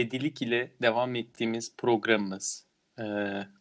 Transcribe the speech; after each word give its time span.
ebedilik 0.00 0.42
ile 0.42 0.70
devam 0.82 1.14
ettiğimiz 1.14 1.76
programımız. 1.76 2.66
Ee, 2.98 3.02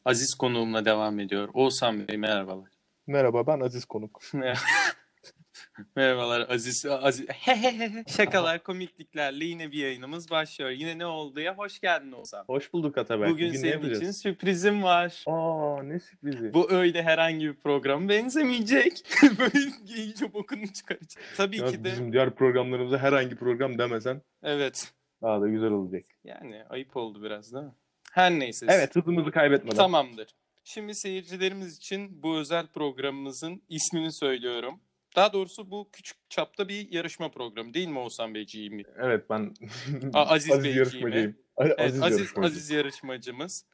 Aziz 0.05 0.35
konuğumla 0.35 0.85
devam 0.85 1.19
ediyor. 1.19 1.49
Oğuzhan 1.53 2.07
Bey 2.07 2.17
merhabalar. 2.17 2.69
Merhaba 3.07 3.47
ben 3.47 3.59
Aziz 3.59 3.85
Konuk. 3.85 4.21
Merhabalar 5.95 6.49
Aziz. 6.49 6.85
Aziz. 6.85 7.25
Şakalar, 8.17 8.63
komikliklerle 8.63 9.45
yine 9.45 9.71
bir 9.71 9.77
yayınımız 9.77 10.31
başlıyor. 10.31 10.69
Yine 10.69 10.97
ne 10.97 11.05
oldu 11.05 11.39
ya? 11.39 11.57
Hoş 11.57 11.79
geldin 11.79 12.11
Oğuzhan. 12.11 12.43
Hoş 12.47 12.73
bulduk 12.73 12.97
Atabek. 12.97 13.29
Bugün 13.29 13.53
ne 13.53 13.57
senin 13.57 13.95
için 13.95 14.11
sürprizim 14.11 14.83
var. 14.83 15.23
Aa 15.27 15.83
ne 15.83 15.99
sürprizi. 15.99 16.53
Bu 16.53 16.71
öyle 16.71 17.03
herhangi 17.03 17.47
bir 17.47 17.55
program 17.55 18.09
benzemeyecek. 18.09 19.03
Böyle 19.39 19.59
iyice 19.95 20.33
bokunu 20.33 20.67
çıkaracak. 20.73 21.23
Tabii 21.37 21.57
Ya 21.57 21.67
ki 21.67 21.83
de. 21.83 21.91
Bizim 21.91 22.13
diğer 22.13 22.35
programlarımıza 22.35 22.97
herhangi 22.97 23.35
program 23.35 23.77
demesen 23.77 24.21
Evet. 24.43 24.93
Daha 25.21 25.41
da 25.41 25.47
güzel 25.47 25.71
olacak. 25.71 26.05
Yani 26.23 26.63
ayıp 26.69 26.97
oldu 26.97 27.23
biraz 27.23 27.53
değil 27.53 27.65
mi? 27.65 27.73
Her 28.11 28.31
neyse. 28.31 28.65
Evet 28.69 28.95
hızımızı 28.95 29.31
kaybetmeden. 29.31 29.75
Tamamdır. 29.77 30.27
Şimdi 30.63 30.95
seyircilerimiz 30.95 31.77
için 31.77 32.23
bu 32.23 32.37
özel 32.37 32.67
programımızın 32.67 33.61
ismini 33.69 34.11
söylüyorum. 34.11 34.79
Daha 35.15 35.33
doğrusu 35.33 35.71
bu 35.71 35.89
küçük 35.91 36.17
çapta 36.29 36.67
bir 36.69 36.91
yarışma 36.91 37.31
programı 37.31 37.73
değil 37.73 37.87
mi 37.87 37.99
Oğuzhan 37.99 38.35
Beyciğim? 38.35 38.85
Evet 38.97 39.29
ben 39.29 39.53
A- 40.13 40.25
Aziz 40.25 40.49
Beyciğim 40.63 40.77
yarışmacıyım. 40.77 41.37
A- 41.57 41.63
Evet, 41.65 41.79
Aziz, 41.79 42.01
Aziz, 42.01 42.19
yarışmacı. 42.19 42.47
Aziz 42.47 42.69
yarışmacımız. 42.69 43.65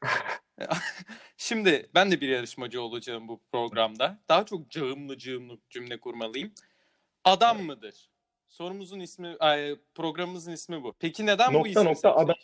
Şimdi 1.37 1.89
ben 1.95 2.11
de 2.11 2.21
bir 2.21 2.29
yarışmacı 2.29 2.81
olacağım 2.81 3.27
bu 3.27 3.41
programda. 3.51 4.19
Daha 4.29 4.45
çok 4.45 4.69
cağımlı 4.71 5.17
cığımlı 5.17 5.57
cümle 5.69 5.99
kurmalıyım. 5.99 6.53
Adam 7.23 7.63
mıdır? 7.63 8.09
Sorumuzun 8.59 8.99
ismi, 8.99 9.35
ay, 9.39 9.75
programımızın 9.95 10.51
ismi 10.51 10.83
bu. 10.83 10.93
Peki 10.99 11.25
neden 11.25 11.53
bu 11.53 11.57
Nokta 11.57 11.69
ismi 11.69 11.85
nokta 11.85 11.93
seçtik? 12.09 12.23
adam. 12.23 12.35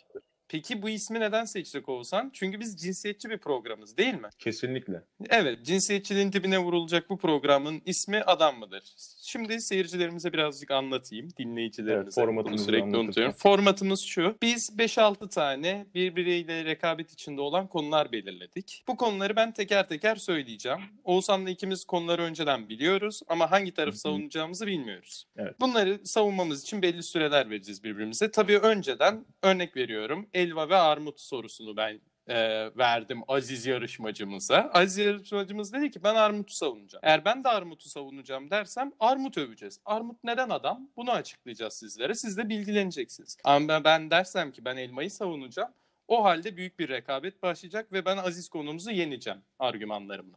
Peki 0.52 0.82
bu 0.82 0.88
ismi 0.88 1.20
neden 1.20 1.44
seçtik 1.44 1.88
Oğuzhan? 1.88 2.30
Çünkü 2.32 2.60
biz 2.60 2.76
cinsiyetçi 2.76 3.30
bir 3.30 3.38
programız 3.38 3.96
değil 3.96 4.14
mi? 4.14 4.28
Kesinlikle. 4.38 5.02
Evet, 5.30 5.66
cinsiyetçiliğin 5.66 6.32
dibine 6.32 6.58
vurulacak 6.58 7.10
bu 7.10 7.18
programın 7.18 7.82
ismi 7.86 8.22
Adam 8.22 8.58
mıdır? 8.58 8.82
Şimdi 9.22 9.60
seyircilerimize 9.60 10.32
birazcık 10.32 10.70
anlatayım, 10.70 11.28
dinleyicilerimize. 11.38 12.02
Evet, 12.02 12.14
formatımızı 12.14 12.64
sürekli 12.64 12.82
anlatırken. 12.82 13.04
unutuyorum. 13.04 13.34
Formatımız 13.36 14.00
şu, 14.00 14.36
biz 14.42 14.70
5-6 14.78 15.28
tane 15.28 15.86
birbiriyle 15.94 16.64
rekabet 16.64 17.12
içinde 17.12 17.40
olan 17.40 17.66
konular 17.66 18.12
belirledik. 18.12 18.84
Bu 18.88 18.96
konuları 18.96 19.36
ben 19.36 19.52
teker 19.52 19.88
teker 19.88 20.16
söyleyeceğim. 20.16 20.78
Oğuzhan'la 21.04 21.50
ikimiz 21.50 21.84
konuları 21.84 22.22
önceden 22.22 22.68
biliyoruz 22.68 23.20
ama 23.28 23.50
hangi 23.50 23.74
tarafı 23.74 23.98
savunacağımızı 23.98 24.66
bilmiyoruz. 24.66 25.26
Evet. 25.36 25.60
Bunları 25.60 26.06
savunmamız 26.06 26.62
için 26.62 26.82
belli 26.82 27.02
süreler 27.02 27.50
vereceğiz 27.50 27.84
birbirimize. 27.84 28.30
Tabii 28.30 28.58
önceden 28.58 29.24
örnek 29.42 29.76
veriyorum. 29.76 30.26
Elva 30.42 30.68
ve 30.68 30.76
armut 30.76 31.20
sorusunu 31.20 31.76
ben 31.76 32.00
e, 32.26 32.36
verdim 32.76 33.22
Aziz 33.28 33.66
yarışmacımıza. 33.66 34.70
Aziz 34.74 34.98
yarışmacımız 34.98 35.72
dedi 35.72 35.90
ki 35.90 36.02
ben 36.04 36.14
armutu 36.14 36.54
savunacağım. 36.54 37.02
Eğer 37.04 37.24
ben 37.24 37.44
de 37.44 37.48
armutu 37.48 37.88
savunacağım 37.88 38.50
dersem 38.50 38.92
armut 39.00 39.38
öveceğiz. 39.38 39.80
Armut 39.84 40.24
neden 40.24 40.48
adam? 40.48 40.88
Bunu 40.96 41.10
açıklayacağız 41.10 41.74
sizlere. 41.74 42.14
Siz 42.14 42.36
de 42.36 42.48
bilgileneceksiniz. 42.48 43.36
Ama 43.44 43.84
ben, 43.84 44.10
dersem 44.10 44.52
ki 44.52 44.64
ben 44.64 44.76
elmayı 44.76 45.10
savunacağım. 45.10 45.72
O 46.08 46.24
halde 46.24 46.56
büyük 46.56 46.78
bir 46.78 46.88
rekabet 46.88 47.42
başlayacak 47.42 47.92
ve 47.92 48.04
ben 48.04 48.16
Aziz 48.16 48.48
konumuzu 48.48 48.90
yeneceğim 48.90 49.42
argümanlarımla. 49.58 50.36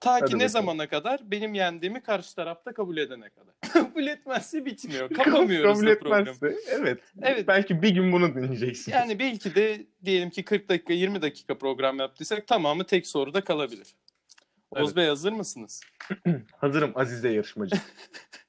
Ta 0.00 0.12
Hadi 0.12 0.20
ki 0.20 0.30
ne 0.30 0.34
bakalım. 0.34 0.48
zamana 0.48 0.88
kadar? 0.88 1.30
Benim 1.30 1.54
yendiğimi 1.54 2.00
karşı 2.02 2.34
tarafta 2.36 2.72
kabul 2.72 2.96
edene 2.96 3.30
kadar. 3.30 3.54
kabul 3.72 4.06
etmezse 4.06 4.64
bitmiyor. 4.64 5.10
Kapamıyoruz 5.14 5.80
Kabul 5.80 5.94
programı. 5.98 6.30
etmezse 6.30 6.56
evet. 6.70 7.00
Evet. 7.22 7.48
Belki 7.48 7.82
bir 7.82 7.90
gün 7.90 8.12
bunu 8.12 8.34
dinleyeceksin. 8.34 8.92
Yani 8.92 9.18
belki 9.18 9.54
de 9.54 9.86
diyelim 10.04 10.30
ki 10.30 10.44
40 10.44 10.68
dakika 10.68 10.92
20 10.92 11.22
dakika 11.22 11.58
program 11.58 11.98
yaptıysak 11.98 12.46
tamamı 12.46 12.84
tek 12.84 13.06
soruda 13.06 13.40
kalabilir. 13.44 13.96
Evet. 14.76 14.96
Bey 14.96 15.06
hazır 15.06 15.32
mısınız? 15.32 15.80
Hazırım 16.56 16.92
Aziz'e 16.94 17.28
yarışmacı. 17.28 17.76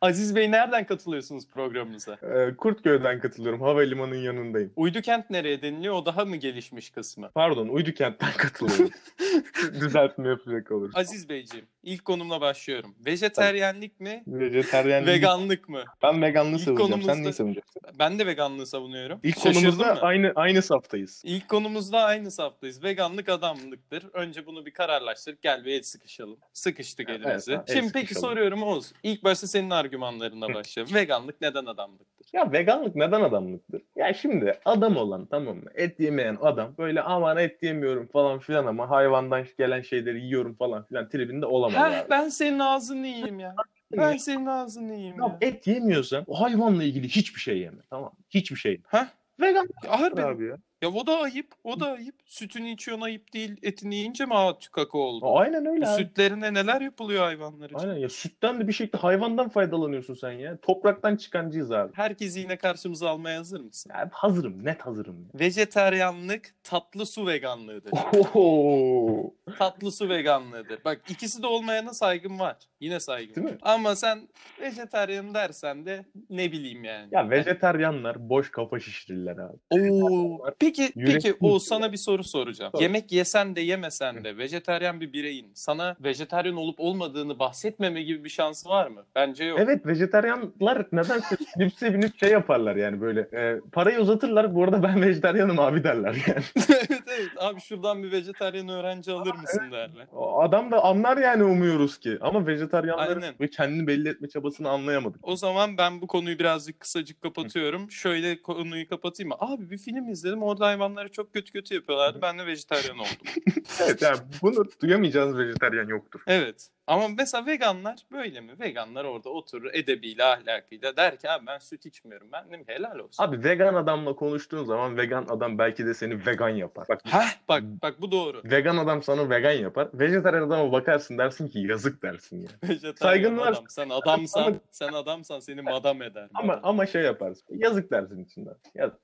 Aziz 0.00 0.36
Bey 0.36 0.50
nereden 0.50 0.86
katılıyorsunuz 0.86 1.48
programımıza? 1.48 2.14
Ee, 2.22 2.56
Kurtköy'den 2.56 3.20
katılıyorum. 3.20 3.60
Havalimanının 3.60 4.18
yanındayım. 4.18 4.72
Uydukent 4.76 5.30
nereye 5.30 5.62
deniliyor? 5.62 5.94
O 5.94 6.06
daha 6.06 6.24
mı 6.24 6.36
gelişmiş 6.36 6.90
kısmı? 6.90 7.30
Pardon 7.34 7.68
Uydukent'ten 7.68 8.32
katılıyorum. 8.36 8.90
Düzeltme 9.80 10.28
yapacak 10.28 10.70
olur. 10.70 10.90
Aziz 10.94 11.28
Beyciğim 11.28 11.66
ilk 11.82 12.04
konumla 12.04 12.40
başlıyorum. 12.40 12.94
Vejeteryenlik 13.06 14.00
mi? 14.00 14.22
Vejeteryen 14.26 15.06
Veganlık 15.06 15.68
mı? 15.68 15.82
Ben 16.02 16.22
veganlığı 16.22 16.56
İlk 16.56 16.60
savunacağım. 16.60 16.90
konumuzda- 16.90 17.14
Sen 17.14 17.22
neyi 17.22 17.32
savunacaksın? 17.32 17.82
Ben 17.98 18.18
de 18.18 18.26
veganlığı 18.26 18.66
savunuyorum. 18.66 19.20
İlk 19.22 19.34
Şaşırdın 19.34 19.54
konumuzda 19.54 19.94
mı? 19.94 20.00
aynı 20.00 20.32
aynı 20.34 20.62
saftayız. 20.62 21.22
İlk 21.24 21.48
konumuzda 21.48 22.02
aynı 22.02 22.30
saftayız. 22.30 22.82
Veganlık 22.84 23.28
adamlıktır. 23.28 24.04
Önce 24.12 24.46
bunu 24.46 24.66
bir 24.66 24.70
kararlaştırıp 24.70 25.42
gel 25.42 25.64
bir 25.64 25.72
el 25.72 25.82
sıkışalım. 25.82 26.36
Sıkıştık 26.52 27.08
elimizi. 27.10 27.52
evet, 27.52 27.70
el 27.70 27.76
Şimdi 27.76 27.92
peki 27.92 28.06
sıkışalım. 28.06 28.28
soruyorum 28.36 28.62
Oğuz. 28.62 28.92
İlk 29.02 29.24
başta 29.24 29.46
senin 29.46 29.70
argümanlarına 29.70 30.54
başlayalım. 30.54 30.94
Veganlık 30.94 31.40
neden 31.40 31.66
adamlıktır? 31.66 32.26
Ya 32.32 32.52
veganlık 32.52 32.96
neden 32.96 33.20
adamlıktır? 33.20 33.82
Ya 33.96 34.14
şimdi 34.14 34.58
adam 34.64 34.96
olan 34.96 35.26
tamam 35.26 35.56
mı? 35.56 35.70
Et 35.74 36.00
yemeyen 36.00 36.38
adam 36.42 36.74
böyle 36.78 37.02
aman 37.02 37.36
et 37.36 37.62
yemiyorum 37.62 38.06
falan 38.06 38.38
filan 38.38 38.66
ama 38.66 38.90
hayvandan 38.90 39.46
gelen 39.58 39.82
şeyleri 39.82 40.20
yiyorum 40.20 40.54
falan 40.54 40.84
filan 40.86 41.08
tribinde 41.08 41.46
olamaz 41.46 41.69
Heh, 41.72 41.80
abi. 42.00 42.10
ben 42.10 42.28
senin 42.28 42.58
ağzını 42.58 43.06
yiyeyim 43.06 43.40
ya. 43.40 43.54
Ben 43.92 44.16
senin 44.16 44.46
ağzını 44.46 44.94
yiyeyim 44.94 45.16
Ya 45.18 45.24
ya. 45.26 45.38
et 45.40 45.66
yemiyorsan 45.66 46.24
o 46.26 46.40
hayvanla 46.40 46.84
ilgili 46.84 47.08
hiçbir 47.08 47.40
şey 47.40 47.58
yeme 47.58 47.82
tamam? 47.90 48.12
Hiçbir 48.30 48.56
şey. 48.56 48.80
Heh. 48.88 49.06
Vegan 49.40 49.68
harbi. 49.86 50.22
abi 50.22 50.44
ya. 50.46 50.56
Ya 50.82 50.88
o 50.88 51.06
da 51.06 51.18
ayıp. 51.18 51.46
O 51.64 51.80
da 51.80 51.92
ayıp. 51.92 52.14
Sütünü 52.26 52.70
içiyorsun 52.70 53.04
ayıp 53.04 53.32
değil. 53.32 53.56
Etini 53.62 53.94
yiyince 53.94 54.26
mi 54.26 54.34
aa 54.34 54.58
tükaka 54.58 54.98
oldu? 54.98 55.38
Aynen 55.38 55.66
öyle 55.66 55.88
abi. 55.88 56.02
Sütlerine 56.02 56.54
neler 56.54 56.80
yapılıyor 56.80 57.24
hayvanlar 57.24 57.66
için? 57.70 57.78
Aynen 57.78 57.96
ya 57.96 58.08
sütten 58.08 58.60
de 58.60 58.68
bir 58.68 58.72
şekilde 58.72 58.96
hayvandan 58.98 59.48
faydalanıyorsun 59.48 60.14
sen 60.14 60.30
ya. 60.32 60.56
Topraktan 60.56 61.16
çıkancıyız 61.16 61.72
abi. 61.72 61.92
Herkesi 61.94 62.40
yine 62.40 62.56
karşımıza 62.56 63.10
almaya 63.10 63.38
hazır 63.38 63.60
mısın? 63.60 63.90
Ya 63.94 64.08
hazırım 64.12 64.64
net 64.64 64.80
hazırım. 64.80 65.20
Ya. 65.20 65.40
Vejeteryanlık 65.40 66.54
tatlı 66.64 67.06
su 67.06 67.26
veganlığıdır. 67.26 67.92
Oho. 67.92 69.34
tatlı 69.58 69.92
su 69.92 70.08
veganlığıdır. 70.08 70.84
Bak 70.84 71.00
ikisi 71.08 71.42
de 71.42 71.46
olmayana 71.46 71.94
saygım 71.94 72.38
var. 72.38 72.56
Yine 72.80 73.00
saygım 73.00 73.36
Değil 73.36 73.54
mi? 73.54 73.58
Ama 73.62 73.96
sen 73.96 74.28
vejetaryen 74.60 75.34
dersen 75.34 75.86
de 75.86 76.04
ne 76.30 76.52
bileyim 76.52 76.84
yani. 76.84 77.08
Ya 77.12 77.30
vejeteryanlar 77.30 78.28
boş 78.28 78.50
kafa 78.50 78.80
şişirirler 78.80 79.36
abi. 79.36 79.56
Oo. 79.70 80.38
Peki 80.58 80.69
Yürek 80.78 81.22
peki 81.22 81.36
Oğuz 81.40 81.62
sana 81.66 81.92
bir 81.92 81.96
soru 81.96 82.24
soracağım. 82.24 82.72
Sor. 82.74 82.80
Yemek 82.80 83.12
yesen 83.12 83.56
de 83.56 83.60
yemesen 83.60 84.24
de 84.24 84.38
vejetaryen 84.38 85.00
bir 85.00 85.12
bireyin 85.12 85.50
sana 85.54 85.96
vejetaryen 86.00 86.52
olup 86.52 86.80
olmadığını 86.80 87.38
bahsetmeme 87.38 88.02
gibi 88.02 88.24
bir 88.24 88.28
şansı 88.28 88.68
var 88.68 88.86
mı? 88.86 89.04
Bence 89.14 89.44
yok. 89.44 89.58
Evet 89.62 89.86
vejeteryanlar 89.86 90.86
nedense 90.92 91.36
binip 91.58 91.74
sevinip 91.74 92.18
şey 92.20 92.30
yaparlar 92.30 92.76
yani 92.76 93.00
böyle 93.00 93.20
e, 93.20 93.60
parayı 93.72 93.98
uzatırlar 93.98 94.54
bu 94.54 94.64
arada 94.64 94.82
ben 94.82 95.02
vejeteryanım 95.02 95.58
abi 95.58 95.84
derler 95.84 96.16
yani. 96.26 96.66
evet. 97.20 97.30
Abi 97.36 97.60
şuradan 97.60 98.02
bir 98.02 98.12
vejetaryen 98.12 98.68
öğrenci 98.68 99.12
alır 99.12 99.34
mısın 99.34 99.70
derler. 99.72 100.06
Adam 100.38 100.70
da 100.70 100.84
anlar 100.84 101.16
yani 101.16 101.44
umuyoruz 101.44 101.98
ki 101.98 102.18
ama 102.20 102.46
vejeteryanların 102.46 103.22
Aynen. 103.22 103.34
ve 103.40 103.50
kendini 103.50 103.86
belli 103.86 104.08
etme 104.08 104.28
çabasını 104.28 104.68
anlayamadık. 104.70 105.28
O 105.28 105.36
zaman 105.36 105.78
ben 105.78 106.00
bu 106.00 106.06
konuyu 106.06 106.38
birazcık 106.38 106.80
kısacık 106.80 107.22
kapatıyorum. 107.22 107.90
Şöyle 107.90 108.42
konuyu 108.42 108.88
kapatayım 108.88 109.28
mı? 109.28 109.36
Abi 109.38 109.70
bir 109.70 109.78
film 109.78 110.08
izledim. 110.08 110.42
Orada 110.42 110.66
hayvanları 110.66 111.12
çok 111.12 111.32
kötü 111.32 111.52
kötü 111.52 111.74
yapıyorlardı. 111.74 112.22
Ben 112.22 112.38
de 112.38 112.46
vejetaryen 112.46 112.98
oldum. 112.98 113.10
Evet 113.82 114.02
yani 114.02 114.18
bunu 114.42 114.64
duyamayacağınız 114.82 115.36
vejeteryan 115.38 115.88
yoktur. 115.88 116.20
Evet. 116.26 116.68
Ama 116.90 117.08
mesela 117.08 117.46
veganlar 117.46 117.98
böyle 118.12 118.40
mi? 118.40 118.52
Veganlar 118.60 119.04
orada 119.04 119.28
oturur 119.28 119.70
edebiyle 119.74 120.24
ahlakıyla 120.24 120.96
der 120.96 121.16
ki 121.18 121.30
abi 121.30 121.46
ben 121.46 121.58
süt 121.58 121.86
içmiyorum. 121.86 122.28
Ben 122.32 122.48
dedim 122.48 122.64
ki 122.64 122.72
helal 122.72 122.98
olsun. 122.98 123.24
Abi 123.24 123.44
vegan 123.44 123.74
adamla 123.74 124.16
konuştuğun 124.16 124.64
zaman 124.64 124.96
vegan 124.96 125.26
adam 125.30 125.58
belki 125.58 125.86
de 125.86 125.94
seni 125.94 126.26
vegan 126.26 126.48
yapar. 126.48 126.86
Bak 126.88 127.00
Heh 127.04 127.38
bak 127.48 127.62
bak 127.82 128.00
bu 128.00 128.12
doğru. 128.12 128.42
vegan 128.44 128.76
adam 128.76 129.02
sana 129.02 129.30
vegan 129.30 129.52
yapar. 129.52 129.88
Vejeteryan 129.94 130.42
adama 130.42 130.72
bakarsın 130.72 131.18
dersin 131.18 131.48
ki 131.48 131.58
yazık 131.58 132.02
dersin 132.02 132.40
ya. 132.42 132.48
Vejetaryen 132.68 132.94
Saygın 132.94 133.38
var. 133.38 133.52
adam. 133.52 133.64
Sen 133.68 133.88
adamsan, 133.88 134.60
sen 134.70 134.92
adamsan 134.92 135.40
seni 135.40 135.62
madam 135.62 136.02
eder. 136.02 136.28
Ama 136.34 136.46
madam. 136.46 136.60
ama 136.62 136.86
şey 136.86 137.02
yaparsın. 137.02 137.46
Yazık 137.58 137.90
dersin 137.90 138.24
içinden. 138.24 138.54
Yazık. 138.74 139.00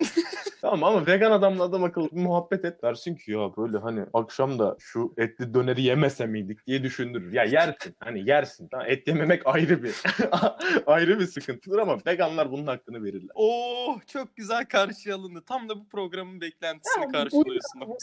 tamam 0.60 0.84
ama 0.84 1.06
vegan 1.06 1.30
adamla 1.30 1.62
adam 1.64 1.84
akıllı 1.84 2.08
muhabbet 2.12 2.64
et. 2.64 2.82
Dersin 2.82 3.14
ki 3.14 3.32
ya 3.32 3.56
böyle 3.56 3.78
hani 3.78 4.04
akşam 4.12 4.58
da 4.58 4.76
şu 4.78 5.14
etli 5.18 5.54
döneri 5.54 5.82
yemese 5.82 6.26
miydik 6.26 6.66
diye 6.66 6.82
düşündürür. 6.82 7.32
Ya 7.32 7.44
yersin. 7.44 7.96
Hani 8.00 8.28
yersin. 8.28 8.68
Tamam, 8.68 8.86
et 8.88 9.08
yememek 9.08 9.42
ayrı 9.46 9.82
bir 9.82 9.94
ayrı 10.86 11.20
bir 11.20 11.26
sıkıntıdır 11.26 11.78
ama 11.78 11.98
veganlar 12.06 12.52
bunun 12.52 12.66
hakkını 12.66 13.04
verirler. 13.04 13.30
Oh 13.34 13.98
çok 14.06 14.36
güzel 14.36 14.64
karşı 14.66 15.14
alındı. 15.14 15.42
Tam 15.46 15.68
da 15.68 15.76
bu 15.80 15.88
programın 15.88 16.40
beklentisini 16.40 17.02
Ya, 17.02 17.08
bu- 17.08 17.12
karşılıyorsun. 17.12 17.80
bu- 17.86 17.96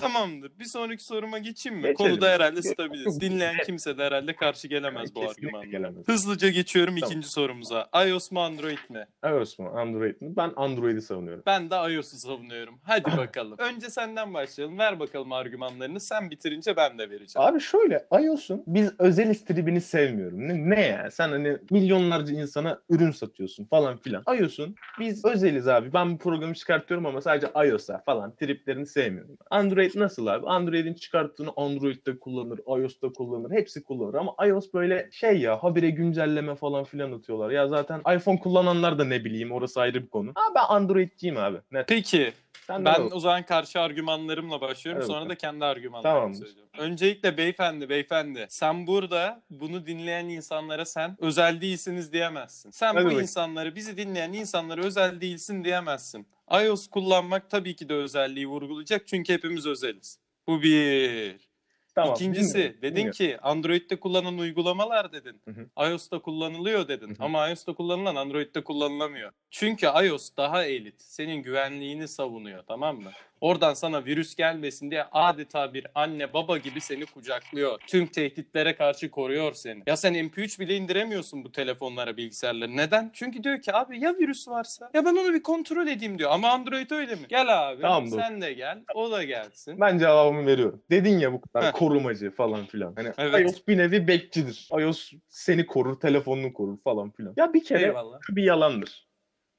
Tamamdır. 0.00 0.52
Bir 0.58 0.64
sonraki 0.64 1.04
soruma 1.04 1.38
geçeyim 1.38 1.78
mi? 1.78 1.82
Geçelim. 1.82 1.96
Konuda 2.10 2.28
herhalde 2.30 2.62
stabiliz. 2.62 3.20
Dinleyen 3.20 3.56
kimse 3.66 3.98
de 3.98 4.04
herhalde 4.04 4.36
karşı 4.36 4.68
gelemez 4.68 5.14
bu 5.14 5.20
Kesinlikle 5.20 5.66
gelemez. 5.70 6.08
Hızlıca 6.08 6.48
geçiyorum 6.50 6.94
Tamam. 6.96 7.10
ikinci 7.10 7.28
sorumuza. 7.28 7.88
iOS 8.06 8.30
mu 8.32 8.40
Android 8.40 8.78
mi? 8.88 9.06
iOS 9.24 9.58
mu 9.58 9.68
Android 9.74 10.20
mi? 10.20 10.36
Ben 10.36 10.52
Android'i 10.56 11.02
savunuyorum. 11.02 11.42
Ben 11.46 11.70
de 11.70 11.74
iOS'u 11.94 12.16
savunuyorum. 12.16 12.80
Hadi 12.84 13.04
bakalım. 13.16 13.58
Önce 13.58 13.90
senden 13.90 14.34
başlayalım. 14.34 14.78
Ver 14.78 15.00
bakalım 15.00 15.32
argümanlarını. 15.32 16.00
Sen 16.00 16.30
bitirince 16.30 16.76
ben 16.76 16.98
de 16.98 17.10
vereceğim. 17.10 17.48
Abi 17.48 17.60
şöyle 17.60 18.06
iOS'un 18.24 18.62
biz 18.66 18.92
özel 18.98 19.34
tribini 19.34 19.80
sevmiyorum. 19.80 20.48
Ne, 20.48 20.70
ne 20.70 20.86
ya? 20.86 21.10
Sen 21.10 21.28
hani 21.28 21.56
milyonlarca 21.70 22.34
insana 22.34 22.80
ürün 22.90 23.10
satıyorsun 23.10 23.64
falan 23.64 23.96
filan. 23.96 24.22
iOS'un 24.38 24.74
biz 24.98 25.24
özeliz 25.24 25.68
abi. 25.68 25.92
Ben 25.92 26.12
bu 26.14 26.18
programı 26.18 26.54
çıkartıyorum 26.54 27.06
ama 27.06 27.20
sadece 27.20 27.46
iOS'a 27.68 28.02
falan 28.06 28.36
triplerini 28.36 28.86
sevmiyorum. 28.86 29.38
Android 29.50 29.89
nasıl 29.96 30.26
abi? 30.26 30.46
Android'in 30.46 30.94
çıkarttığını 30.94 31.50
Android'de 31.56 32.18
kullanır, 32.18 32.58
iOS'ta 32.58 33.12
kullanır. 33.12 33.50
Hepsi 33.50 33.84
kullanır 33.84 34.14
ama 34.14 34.34
iOS 34.46 34.74
böyle 34.74 35.08
şey 35.12 35.40
ya 35.40 35.62
habire 35.62 35.90
güncelleme 35.90 36.54
falan 36.54 36.84
filan 36.84 37.12
atıyorlar. 37.12 37.50
Ya 37.50 37.68
zaten 37.68 38.00
iPhone 38.16 38.38
kullananlar 38.38 38.98
da 38.98 39.04
ne 39.04 39.24
bileyim 39.24 39.52
orası 39.52 39.80
ayrı 39.80 40.02
bir 40.02 40.08
konu. 40.08 40.32
Ama 40.34 40.54
ben 40.54 40.74
Android'ciyim 40.74 41.36
abi. 41.36 41.58
Net. 41.72 41.88
Peki 41.88 42.32
Sen 42.66 42.84
ben 42.84 43.08
o 43.12 43.20
zaman 43.20 43.46
karşı 43.46 43.80
argümanlarımla 43.80 44.60
başlıyorum. 44.60 45.02
Hadi 45.02 45.12
Sonra 45.12 45.28
da 45.28 45.34
kendi 45.34 45.64
argümanlarımı 45.64 46.18
Tamamdır. 46.20 46.38
söyleyeceğim. 46.38 46.68
Öncelikle 46.78 47.36
beyefendi 47.36 47.88
beyefendi 47.88 48.46
sen 48.48 48.86
burada 48.86 49.42
bunu 49.50 49.86
dinleyen 49.86 50.24
insanlara 50.28 50.84
sen 50.84 51.16
özel 51.18 51.60
değilsiniz 51.60 52.12
diyemezsin. 52.12 52.70
Sen 52.70 52.86
Hadi 52.86 52.96
bu 52.96 53.04
bakayım. 53.04 53.22
insanları 53.22 53.74
bizi 53.74 53.96
dinleyen 53.96 54.32
insanlara 54.32 54.84
özel 54.84 55.20
değilsin 55.20 55.64
diyemezsin. 55.64 56.26
iOS 56.64 56.86
kullanmak 56.88 57.50
tabii 57.50 57.76
ki 57.76 57.88
de 57.88 57.94
özelliği 57.94 58.46
vurgulayacak 58.46 59.06
çünkü 59.06 59.32
hepimiz 59.32 59.66
özeliz. 59.66 60.18
Bu 60.46 60.62
bir. 60.62 61.49
Tamam, 61.94 62.14
İkincisi 62.14 62.58
dedin 62.82 62.96
dinliyorum. 62.96 63.12
ki 63.12 63.38
Android'de 63.42 64.00
kullanılan 64.00 64.38
uygulamalar 64.38 65.12
dedin. 65.12 65.42
Hı 65.44 65.86
iOS'ta 65.90 66.18
kullanılıyor 66.18 66.88
dedin. 66.88 67.08
Hı 67.08 67.12
hı. 67.12 67.24
Ama 67.24 67.48
iOS'ta 67.48 67.74
kullanılan 67.74 68.16
Android'de 68.16 68.64
kullanılamıyor. 68.64 69.32
Çünkü 69.50 69.86
iOS 69.86 70.30
daha 70.36 70.64
elit. 70.64 71.02
Senin 71.02 71.42
güvenliğini 71.42 72.08
savunuyor 72.08 72.62
tamam 72.66 73.00
mı? 73.00 73.10
Oradan 73.40 73.74
sana 73.74 74.04
virüs 74.04 74.34
gelmesin 74.34 74.90
diye 74.90 75.04
adeta 75.12 75.74
bir 75.74 75.86
anne 75.94 76.32
baba 76.32 76.58
gibi 76.58 76.80
seni 76.80 77.06
kucaklıyor. 77.06 77.78
Tüm 77.86 78.06
tehditlere 78.06 78.74
karşı 78.76 79.10
koruyor 79.10 79.52
seni. 79.54 79.82
Ya 79.86 79.96
sen 79.96 80.14
MP3 80.14 80.60
bile 80.60 80.76
indiremiyorsun 80.76 81.44
bu 81.44 81.52
telefonlara, 81.52 82.16
bilgisayarlara. 82.16 82.70
Neden? 82.70 83.10
Çünkü 83.14 83.44
diyor 83.44 83.62
ki 83.62 83.74
abi 83.74 84.00
ya 84.04 84.14
virüs 84.18 84.48
varsa? 84.48 84.90
Ya 84.94 85.04
ben 85.04 85.16
onu 85.16 85.34
bir 85.34 85.42
kontrol 85.42 85.86
edeyim 85.86 86.18
diyor. 86.18 86.30
Ama 86.30 86.48
Android 86.50 86.90
öyle 86.90 87.14
mi? 87.14 87.22
Gel 87.28 87.68
abi. 87.70 87.82
Tamam, 87.82 88.10
dur. 88.10 88.16
sen 88.20 88.40
de 88.42 88.52
gel. 88.52 88.78
O 88.94 89.10
da 89.10 89.24
gelsin. 89.24 89.80
Ben 89.80 89.98
cevabımı 89.98 90.46
veriyorum. 90.46 90.82
Dedin 90.90 91.18
ya 91.18 91.32
bu 91.32 91.40
kadar 91.40 91.72
korumacı 91.72 92.30
falan 92.30 92.66
filan. 92.66 92.92
Hani 92.96 93.12
Evet. 93.18 93.40
iOS 93.40 93.66
bir 93.68 93.78
nevi 93.78 94.08
bekçidir. 94.08 94.68
iOS 94.80 95.12
seni 95.28 95.66
korur, 95.66 96.00
telefonunu 96.00 96.52
korur 96.52 96.78
falan 96.84 97.10
filan. 97.10 97.34
Ya 97.36 97.52
bir 97.54 97.64
kere 97.64 97.82
Eyvallah. 97.84 98.18
bir 98.30 98.42
yalandır. 98.42 99.09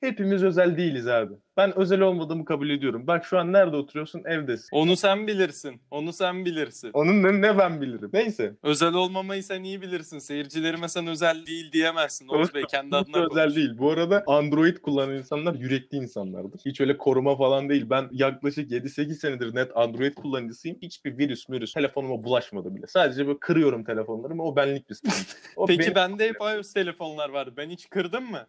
Hepimiz 0.06 0.44
özel 0.44 0.78
değiliz 0.78 1.08
abi. 1.08 1.34
Ben 1.58 1.78
özel 1.80 2.02
olmadığımı 2.02 2.46
kabul 2.46 2.70
ediyorum. 2.70 3.08
Bak 3.08 3.26
şu 3.26 3.40
an 3.40 3.54
nerede 3.54 3.76
oturuyorsun? 3.76 4.24
Evdesin. 4.26 4.70
Onu 4.72 4.96
sen 4.96 5.28
bilirsin. 5.28 5.82
Onu 5.92 6.14
sen 6.14 6.46
bilirsin. 6.46 6.90
Onun 6.94 7.24
ne, 7.24 7.42
ne 7.42 7.58
ben 7.58 7.82
bilirim. 7.82 8.10
Neyse. 8.14 8.56
Özel 8.64 8.94
olmamayı 8.94 9.44
sen 9.44 9.64
iyi 9.64 9.82
bilirsin. 9.82 10.20
Seyircilerime 10.20 10.90
sen 10.90 11.08
özel 11.08 11.46
değil 11.46 11.72
diyemezsin. 11.72 12.28
Oğuz 12.28 12.54
Bey 12.54 12.64
kendi 12.72 12.96
adına 12.96 13.18
Hiç 13.26 13.32
özel 13.32 13.44
konuş. 13.44 13.56
değil. 13.56 13.78
Bu 13.78 13.92
arada 13.92 14.24
Android 14.28 14.78
kullanan 14.78 15.16
insanlar 15.16 15.56
yürekli 15.56 15.98
insanlardır. 15.98 16.60
Hiç 16.66 16.82
öyle 16.82 16.98
koruma 16.98 17.38
falan 17.38 17.70
değil. 17.70 17.86
Ben 17.90 18.08
yaklaşık 18.12 18.72
7-8 18.72 19.14
senedir 19.14 19.56
net 19.56 19.78
Android 19.78 20.14
kullanıcısıyım. 20.14 20.78
Hiçbir 20.82 21.18
virüs 21.18 21.50
virüs 21.50 21.74
telefonuma 21.74 22.24
bulaşmadı 22.24 22.76
bile. 22.76 22.88
Sadece 22.88 23.28
böyle 23.28 23.40
kırıyorum 23.40 23.84
telefonlarımı. 23.84 24.44
O 24.44 24.56
benlik 24.56 24.90
bir 24.90 24.96
sıkıntı. 24.96 25.18
O 25.56 25.66
Peki 25.66 25.80
benim- 25.80 25.96
bende 25.96 26.28
hep 26.30 26.38
iOS 26.56 26.74
telefonlar 26.74 27.30
vardı. 27.30 27.54
Ben 27.58 27.70
hiç 27.70 27.90
kırdım 27.90 28.32
mı? 28.32 28.48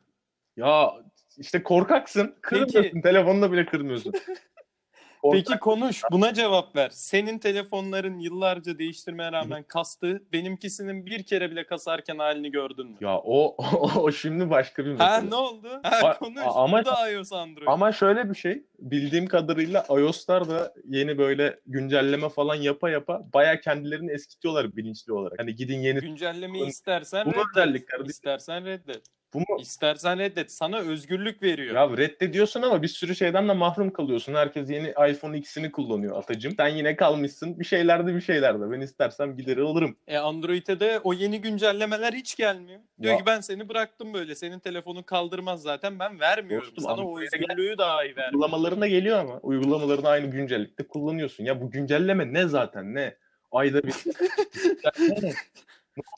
Ya 0.56 0.92
işte 1.38 1.62
korkaksın. 1.62 2.34
Kırmıyorsun. 2.40 3.00
Telefonla 3.00 3.52
bile 3.52 3.66
kırmıyorsun. 3.66 4.12
Peki 5.32 5.58
konuş. 5.58 6.02
Buna 6.10 6.34
cevap 6.34 6.76
ver. 6.76 6.90
Senin 6.92 7.38
telefonların 7.38 8.18
yıllarca 8.18 8.78
değiştirmeye 8.78 9.32
rağmen 9.32 9.62
kastı. 9.62 10.22
Benimkisinin 10.32 11.06
bir 11.06 11.22
kere 11.22 11.50
bile 11.50 11.66
kasarken 11.66 12.18
halini 12.18 12.50
gördün 12.50 12.86
mü? 12.86 12.96
Ya 13.00 13.18
o, 13.18 13.54
o, 13.58 13.90
o 14.02 14.12
şimdi 14.12 14.50
başka 14.50 14.84
bir 14.84 14.90
mesele. 14.90 15.06
Ha 15.08 15.20
ne 15.20 15.34
oldu? 15.34 15.68
Ha 15.82 16.08
A- 16.08 16.18
konuş. 16.18 16.42
ama- 16.44 16.80
Bu 16.82 16.84
da 16.86 17.10
iOS 17.10 17.32
Android. 17.32 17.66
Ama 17.66 17.92
şöyle 17.92 18.30
bir 18.30 18.34
şey, 18.34 18.62
bildiğim 18.78 19.26
kadarıyla 19.26 19.84
iOS'lar 19.90 20.48
da 20.48 20.74
yeni 20.84 21.18
böyle 21.18 21.60
güncelleme 21.66 22.28
falan 22.28 22.54
yapa 22.54 22.90
yapa 22.90 23.22
baya 23.34 23.60
kendilerini 23.60 24.12
eskitiyorlar 24.12 24.76
bilinçli 24.76 25.12
olarak. 25.12 25.38
Hani 25.40 25.54
gidin 25.54 25.78
yeni 25.80 26.00
Güncellemeyi 26.00 26.66
istersen 26.66 27.26
Bu 27.26 27.30
reddet. 27.30 27.44
özellik 27.56 27.88
kardeşim. 27.88 28.10
İstersen 28.10 28.64
reddet. 28.64 29.02
Bu 29.34 29.38
mu? 29.38 29.60
İstersen 29.60 30.18
reddet. 30.18 30.52
Sana 30.52 30.78
özgürlük 30.78 31.42
veriyor. 31.42 31.74
Ya 31.74 31.96
reddediyorsun 31.96 32.62
ama 32.62 32.82
bir 32.82 32.88
sürü 32.88 33.16
şeyden 33.16 33.48
de 33.48 33.52
mahrum 33.52 33.92
kalıyorsun. 33.92 34.34
Herkes 34.34 34.70
yeni 34.70 34.88
iPhone 35.10 35.38
X'ini 35.38 35.72
kullanıyor 35.72 36.18
atacım. 36.18 36.54
Sen 36.56 36.68
yine 36.68 36.96
kalmışsın 36.96 37.60
bir 37.60 37.64
şeylerde 37.64 38.14
bir 38.14 38.20
şeylerde. 38.20 38.70
Ben 38.70 38.80
istersem 38.80 39.36
gider 39.36 39.56
alırım. 39.56 39.96
E 40.06 40.18
Android'e 40.18 40.80
de 40.80 41.00
o 41.04 41.12
yeni 41.12 41.40
güncellemeler 41.40 42.12
hiç 42.12 42.36
gelmiyor. 42.36 42.80
Diyor 43.02 43.12
Ya- 43.12 43.18
ki 43.18 43.26
ben 43.26 43.40
seni 43.40 43.68
bıraktım 43.68 44.14
böyle. 44.14 44.34
Senin 44.34 44.58
telefonu 44.58 45.04
kaldırmaz 45.06 45.62
zaten. 45.62 45.98
Ben 45.98 46.20
vermiyorum. 46.20 46.66
Dostum, 46.66 46.84
Sana 46.84 47.06
o 47.06 47.20
özgürlüğü 47.20 47.78
daha 47.78 48.04
iyi 48.04 48.16
ver. 48.16 48.28
Uygulamalarına 48.28 48.86
geliyor 48.86 49.18
ama. 49.18 49.38
Uygulamalarını 49.42 50.08
aynı 50.08 50.26
güncellikte 50.26 50.86
kullanıyorsun. 50.86 51.44
Ya 51.44 51.60
bu 51.60 51.70
güncelleme 51.70 52.32
ne 52.32 52.48
zaten 52.48 52.94
ne? 52.94 53.16
Ayda 53.52 53.82
bir. 53.82 53.94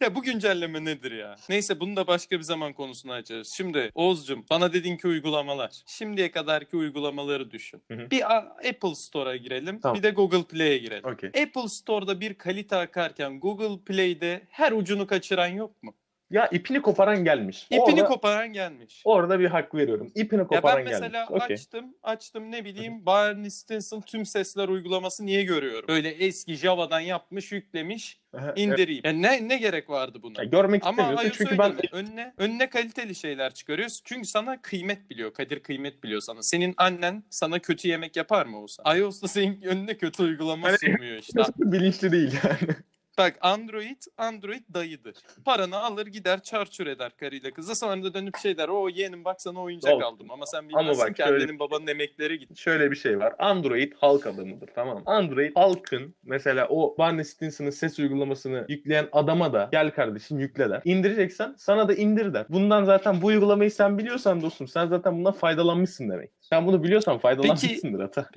Ya 0.03 0.15
bu 0.15 0.23
güncelleme 0.23 0.85
nedir 0.85 1.12
ya? 1.12 1.37
Neyse 1.49 1.81
bunu 1.81 1.97
da 1.97 2.06
başka 2.06 2.37
bir 2.38 2.43
zaman 2.43 2.73
konusunu 2.73 3.12
açarız. 3.12 3.53
Şimdi 3.56 3.91
Oğuzcum 3.94 4.44
bana 4.50 4.73
dedin 4.73 4.97
ki 4.97 5.09
uygulamalar. 5.09 5.71
Şimdiye 5.87 6.31
kadarki 6.31 6.76
uygulamaları 6.76 7.50
düşün. 7.50 7.82
Hı 7.91 7.94
hı. 7.94 8.11
Bir 8.11 8.35
A- 8.37 8.56
Apple 8.69 8.94
Store'a 8.94 9.37
girelim. 9.37 9.81
Tamam. 9.81 9.99
Bir 9.99 10.03
de 10.03 10.11
Google 10.11 10.43
Play'e 10.43 10.79
girelim. 10.79 11.05
Okey. 11.09 11.29
Apple 11.43 11.69
Store'da 11.69 12.21
bir 12.21 12.35
kalite 12.35 12.76
akarken 12.76 13.41
Google 13.41 13.85
Play'de 13.85 14.43
her 14.50 14.73
ucunu 14.73 15.06
kaçıran 15.06 15.47
yok 15.49 15.82
mu? 15.82 15.94
Ya 16.31 16.48
ipini 16.48 16.82
koparan 16.82 17.25
gelmiş. 17.25 17.67
İpini 17.70 17.81
orada, 17.81 18.05
koparan 18.05 18.53
gelmiş. 18.53 19.03
orada 19.05 19.41
bir 19.41 19.46
hak 19.46 19.75
veriyorum. 19.75 20.13
İpini 20.15 20.41
Ya 20.41 20.46
koparan 20.46 20.77
ben 20.79 20.84
mesela 20.84 21.27
gelmiş. 21.31 21.51
Açtım, 21.51 21.94
açtım 22.03 22.51
ne 22.53 22.65
bileyim 22.65 23.06
Barney 23.06 23.51
Stinson 23.51 24.01
tüm 24.01 24.27
sesler 24.27 24.69
uygulaması 24.69 25.27
niye 25.27 25.43
görüyorum? 25.43 25.89
Böyle 25.89 26.08
eski 26.08 26.55
Java'dan 26.55 27.01
yapmış, 27.01 27.53
yüklemiş, 27.53 28.20
indireyim. 28.56 29.03
Ya 29.05 29.13
ne 29.13 29.48
ne 29.48 29.56
gerek 29.56 29.91
vardı 29.91 30.19
buna? 30.22 30.43
Ya 30.43 30.44
görmek 30.44 30.87
Ama 30.87 31.03
istemiyorsun 31.03 31.39
çünkü 31.39 31.58
ben 31.58 31.75
önüne 31.93 32.34
önüne 32.39 32.70
kaliteli 32.70 33.15
şeyler 33.15 33.55
çıkarıyorsun. 33.55 34.03
Çünkü 34.05 34.29
sana 34.29 34.63
kıymet 34.63 35.10
biliyor. 35.10 35.32
Kadir 35.34 35.60
kıymet 35.63 36.03
biliyor 36.03 36.20
sana. 36.20 36.43
Senin 36.43 36.75
annen 36.77 37.25
sana 37.31 37.58
kötü 37.58 37.89
yemek 37.89 38.17
yapar 38.17 38.46
mı 38.46 38.58
olsa? 38.58 38.96
iOS'ta 38.96 39.29
senin 39.29 39.63
önüne 39.63 39.96
kötü 39.96 40.22
uygulama 40.22 40.69
Hani- 40.69 40.79
sunuyor 40.79 41.19
işte. 41.19 41.43
bilinçli 41.58 42.13
değil 42.13 42.34
yani. 42.44 42.75
Bak 43.19 43.37
Android, 43.41 44.03
Android 44.19 44.63
dayıdır. 44.75 45.15
Paranı 45.44 45.77
alır 45.79 46.06
gider 46.06 46.43
çarçur 46.43 46.87
eder 46.87 47.17
karıyla 47.17 47.51
kızla 47.51 47.75
sonra 47.75 48.03
da 48.05 48.15
dönüp 48.15 48.37
şey 48.37 48.56
der 48.59 48.69
o 48.69 48.89
yeğenim 48.89 49.25
bak 49.25 49.43
sana 49.43 49.63
oyuncak 49.63 49.93
Olsun. 49.94 50.05
aldım 50.06 50.31
ama 50.31 50.47
sen 50.47 50.59
Ama 50.59 50.69
bilmezsin 50.69 51.06
bak 51.06 51.17
ki 51.17 51.23
şöyle- 51.23 51.37
annenin 51.44 51.59
babanın 51.59 51.87
emekleri 51.87 52.39
gitti. 52.39 52.61
Şöyle 52.61 52.91
bir 52.91 52.97
şey 52.97 53.19
var. 53.19 53.33
Android 53.39 53.93
halk 53.97 54.27
adamıdır 54.27 54.69
tamam 54.75 54.97
mı? 54.97 55.03
Android 55.06 55.53
halkın 55.56 56.15
mesela 56.25 56.67
o 56.71 56.94
Barney 56.99 57.25
Stinson'ın 57.25 57.71
ses 57.71 57.99
uygulamasını 57.99 58.67
yükleyen 58.69 59.09
adama 59.13 59.53
da 59.53 59.69
gel 59.73 59.91
kardeşim 59.91 60.39
yükle 60.39 60.71
der. 60.71 60.83
İndireceksen 60.85 61.55
sana 61.59 61.89
da 61.89 61.94
indir 61.94 62.35
der. 62.35 62.47
Bundan 62.49 62.85
zaten 62.85 63.23
bu 63.23 63.27
uygulamayı 63.27 63.71
sen 63.71 63.99
biliyorsan 63.99 64.43
dostum 64.43 64.69
sen 64.69 64.87
zaten 64.87 65.17
bundan 65.19 65.33
faydalanmışsın 65.33 66.11
demek. 66.11 66.31
Sen 66.41 66.67
bunu 66.67 66.83
biliyorsan 66.85 67.19
faydalanmışsındır 67.19 68.01
hata. 68.01 68.29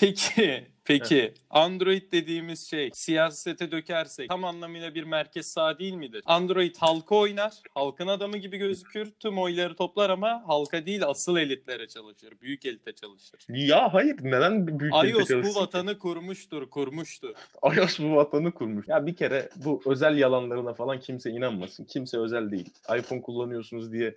Peki, 0.00 0.66
peki 0.84 1.34
Android 1.50 2.12
dediğimiz 2.12 2.70
şey 2.70 2.90
siyasete 2.92 3.70
dökersek 3.70 4.28
tam 4.28 4.44
anlamıyla 4.44 4.94
bir 4.94 5.04
merkez 5.04 5.46
sağ 5.46 5.78
değil 5.78 5.94
midir? 5.94 6.22
Android 6.26 6.76
halka 6.78 7.16
oynar, 7.16 7.52
halkın 7.74 8.06
adamı 8.06 8.36
gibi 8.36 8.56
gözükür, 8.56 9.12
tüm 9.20 9.38
oyları 9.38 9.76
toplar 9.76 10.10
ama 10.10 10.42
halka 10.46 10.86
değil 10.86 11.06
asıl 11.06 11.36
elitlere 11.36 11.88
çalışır, 11.88 12.34
büyük 12.40 12.66
elite 12.66 12.92
çalışır. 12.92 13.40
Ya 13.48 13.94
hayır 13.94 14.16
neden 14.22 14.66
büyük 14.66 14.82
ülke 14.82 15.10
iOS 15.10 15.22
bu 15.22 15.26
çalışsın 15.26 15.52
ki? 15.52 15.60
vatanı 15.60 15.98
kurmuştur, 15.98 16.70
kurmuştur. 16.70 17.34
iOS 17.76 18.00
bu 18.00 18.16
vatanı 18.16 18.52
kurmuş. 18.52 18.88
Ya 18.88 19.06
bir 19.06 19.16
kere 19.16 19.48
bu 19.56 19.82
özel 19.86 20.18
yalanlarına 20.18 20.74
falan 20.74 21.00
kimse 21.00 21.30
inanmasın. 21.30 21.84
Kimse 21.84 22.18
özel 22.18 22.50
değil. 22.50 22.70
iPhone 22.98 23.22
kullanıyorsunuz 23.22 23.92
diye 23.92 24.14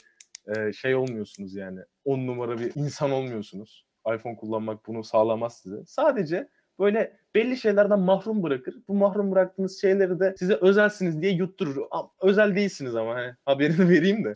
e, 0.47 0.73
şey 0.73 0.95
olmuyorsunuz 0.95 1.55
yani. 1.55 1.79
On 2.05 2.27
numara 2.27 2.59
bir 2.59 2.71
insan 2.75 3.11
olmuyorsunuz. 3.11 3.85
iPhone 4.15 4.35
kullanmak 4.35 4.87
bunu 4.87 5.03
sağlamaz 5.03 5.57
size. 5.57 5.85
Sadece 5.85 6.49
böyle 6.79 7.17
belli 7.35 7.57
şeylerden 7.57 7.99
mahrum 7.99 8.43
bırakır. 8.43 8.75
Bu 8.87 8.93
mahrum 8.93 9.31
bıraktığınız 9.31 9.81
şeyleri 9.81 10.19
de 10.19 10.35
size 10.39 10.53
özelsiniz 10.53 11.21
diye 11.21 11.31
yutturur. 11.31 11.85
Özel 12.21 12.55
değilsiniz 12.55 12.95
ama 12.95 13.15
hani 13.15 13.33
haberini 13.45 13.89
vereyim 13.89 14.23
de. 14.25 14.33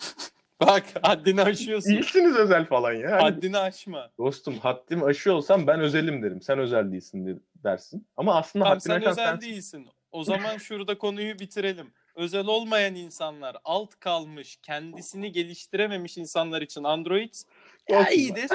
Bak 0.61 0.83
haddini 1.01 1.41
aşıyorsun. 1.41 1.91
İyisiniz 1.91 2.35
özel 2.35 2.65
falan 2.65 2.93
ya. 2.93 3.11
Hani 3.11 3.21
Haddini 3.21 3.57
aşma. 3.57 4.09
Dostum 4.17 4.57
haddimi 4.59 5.03
aşıyor 5.05 5.35
olsam 5.35 5.67
ben 5.67 5.79
özelim 5.79 6.23
derim. 6.23 6.41
Sen 6.41 6.59
özel 6.59 6.91
değilsin 6.91 7.25
de- 7.27 7.39
dersin. 7.63 8.07
Ama 8.17 8.35
aslında 8.35 8.65
Tamam 8.65 8.77
haddini 8.77 8.93
sen 8.93 8.99
aşan 9.01 9.11
özel 9.11 9.25
sensin. 9.25 9.49
değilsin. 9.49 9.87
O 10.11 10.23
zaman 10.23 10.57
şurada 10.57 10.97
konuyu 10.97 11.39
bitirelim. 11.39 11.87
Özel 12.15 12.45
olmayan 12.47 12.95
insanlar, 12.95 13.57
alt 13.63 13.95
kalmış, 13.99 14.59
kendisini 14.63 15.31
geliştirememiş 15.31 16.17
insanlar 16.17 16.61
için 16.61 16.83
Android 16.83 17.33
ya 17.91 18.09
iyidir. 18.09 18.49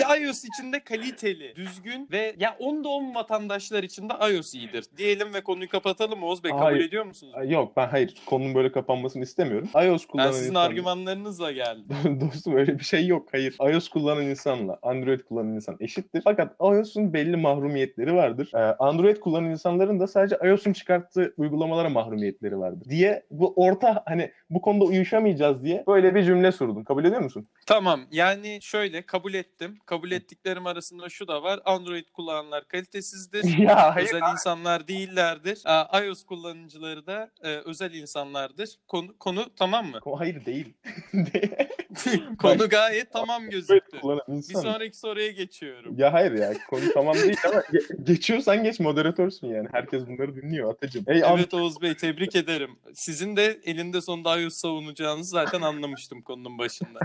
ya 0.00 0.16
iOS 0.16 0.44
için 0.44 0.72
de 0.72 0.80
kaliteli, 0.80 1.56
düzgün 1.56 2.08
ve 2.12 2.34
ya 2.38 2.56
10'da 2.60 2.88
10 2.88 3.14
vatandaşlar 3.14 3.82
için 3.82 4.08
de 4.08 4.12
iOS 4.32 4.54
iyidir. 4.54 4.84
Diyelim 4.96 5.34
ve 5.34 5.40
konuyu 5.40 5.68
kapatalım 5.68 6.22
Oğuz 6.22 6.44
Bey. 6.44 6.50
Kabul 6.50 6.62
Hayır. 6.62 6.84
ediyor 6.88 7.04
musunuz? 7.06 7.32
Yok 7.48 7.76
ben 7.76 7.88
hayır 7.88 8.14
konunun 8.26 8.54
böyle 8.54 8.72
kapanmasını 8.72 9.22
istemiyorum. 9.22 9.68
iOS 9.84 10.02
Ben 10.02 10.08
kullanan 10.12 10.32
sizin 10.32 10.50
insanlar- 10.50 10.66
argümanlarınızla 10.70 11.52
geldim. 11.52 11.86
Dostum 12.20 12.56
öyle 12.56 12.78
bir 12.78 12.84
şey 12.84 13.06
yok. 13.06 13.28
Hayır. 13.32 13.56
iOS 13.72 13.88
kullanan 13.88 14.24
insanla 14.26 14.78
Android 14.82 15.20
kullanan 15.20 15.54
insan 15.54 15.76
eşittir. 15.80 16.20
Fakat 16.24 16.54
iOS'un 16.60 17.12
belli 17.12 17.36
mahrumiyetleri 17.36 18.14
vardır. 18.14 18.50
Ee, 18.54 18.58
Android 18.58 19.16
kullanan 19.16 19.50
insanların 19.50 20.00
da 20.00 20.06
sadece 20.06 20.36
iOS'un 20.44 20.72
çıkarttığı 20.72 21.34
uygulamalara 21.36 21.88
mahrumiyetleri 21.88 22.58
vardır. 22.58 22.88
Diye 22.90 23.22
bu 23.30 23.52
orta 23.56 24.02
hani 24.06 24.30
bu 24.50 24.60
konuda 24.60 24.84
uyuşamayacağız 24.84 25.64
diye 25.64 25.84
böyle 25.86 26.14
bir 26.14 26.22
cümle 26.24 26.52
sordum. 26.52 26.84
Kabul 26.84 27.04
ediyor 27.04 27.20
musun? 27.20 27.46
Tamam 27.66 28.00
yani 28.10 28.59
şöyle 28.60 29.06
kabul 29.06 29.34
ettim. 29.34 29.78
Kabul 29.86 30.10
ettiklerim 30.10 30.66
arasında 30.66 31.08
şu 31.08 31.28
da 31.28 31.42
var. 31.42 31.60
Android 31.64 32.08
kullananlar 32.12 32.68
kalitesizdir. 32.68 33.58
ya 33.58 33.94
hayır. 33.94 34.06
özel 34.06 34.32
insanlar 34.32 34.88
değillerdir. 34.88 35.62
Aa, 35.64 36.00
iOS 36.02 36.24
kullanıcıları 36.24 37.06
da 37.06 37.30
e, 37.42 37.48
özel 37.48 37.94
insanlardır. 37.94 38.78
Konu, 38.88 39.18
konu 39.18 39.46
tamam 39.56 39.86
mı? 39.86 40.00
Hayır 40.18 40.44
değil. 40.44 40.74
konu 42.38 42.68
gayet 42.68 43.12
tamam 43.12 43.42
Android 43.42 43.52
gözüktü. 43.52 43.98
Bir 44.28 44.54
sonraki 44.54 44.98
soruya 44.98 45.30
geçiyorum. 45.30 45.94
Ya 45.98 46.12
hayır 46.12 46.32
ya 46.32 46.52
konu 46.70 46.92
tamam 46.94 47.14
değil 47.14 47.36
ama 47.48 47.60
ge- 47.60 48.04
geçiyorsan 48.04 48.64
geç 48.64 48.80
moderatörsün 48.80 49.46
yani. 49.46 49.68
Herkes 49.72 50.06
bunları 50.06 50.36
dinliyor 50.36 50.72
Atacığım. 50.72 51.04
Ey 51.06 51.22
Evet 51.34 51.54
Oğuz 51.54 51.82
Bey 51.82 51.94
tebrik 51.94 52.36
ederim. 52.36 52.70
Sizin 52.94 53.36
de 53.36 53.60
elinde 53.64 54.00
sonunda 54.00 54.40
iOS 54.40 54.54
savunacağınızı 54.54 55.30
zaten 55.30 55.60
anlamıştım 55.60 56.22
konunun 56.22 56.58
başında. 56.58 57.00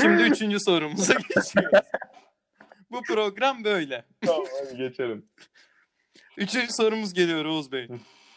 Şimdi 0.00 0.22
üçüncü 0.22 0.60
sorumuza 0.96 1.14
geçiyoruz. 1.34 1.78
Bu 2.90 3.02
program 3.02 3.64
böyle. 3.64 4.04
Tamam 4.26 4.42
hadi 4.64 4.76
geçelim. 4.76 5.26
Üçüncü 6.36 6.72
sorumuz 6.72 7.14
geliyor 7.14 7.44
Oğuz 7.44 7.72
Bey. 7.72 7.88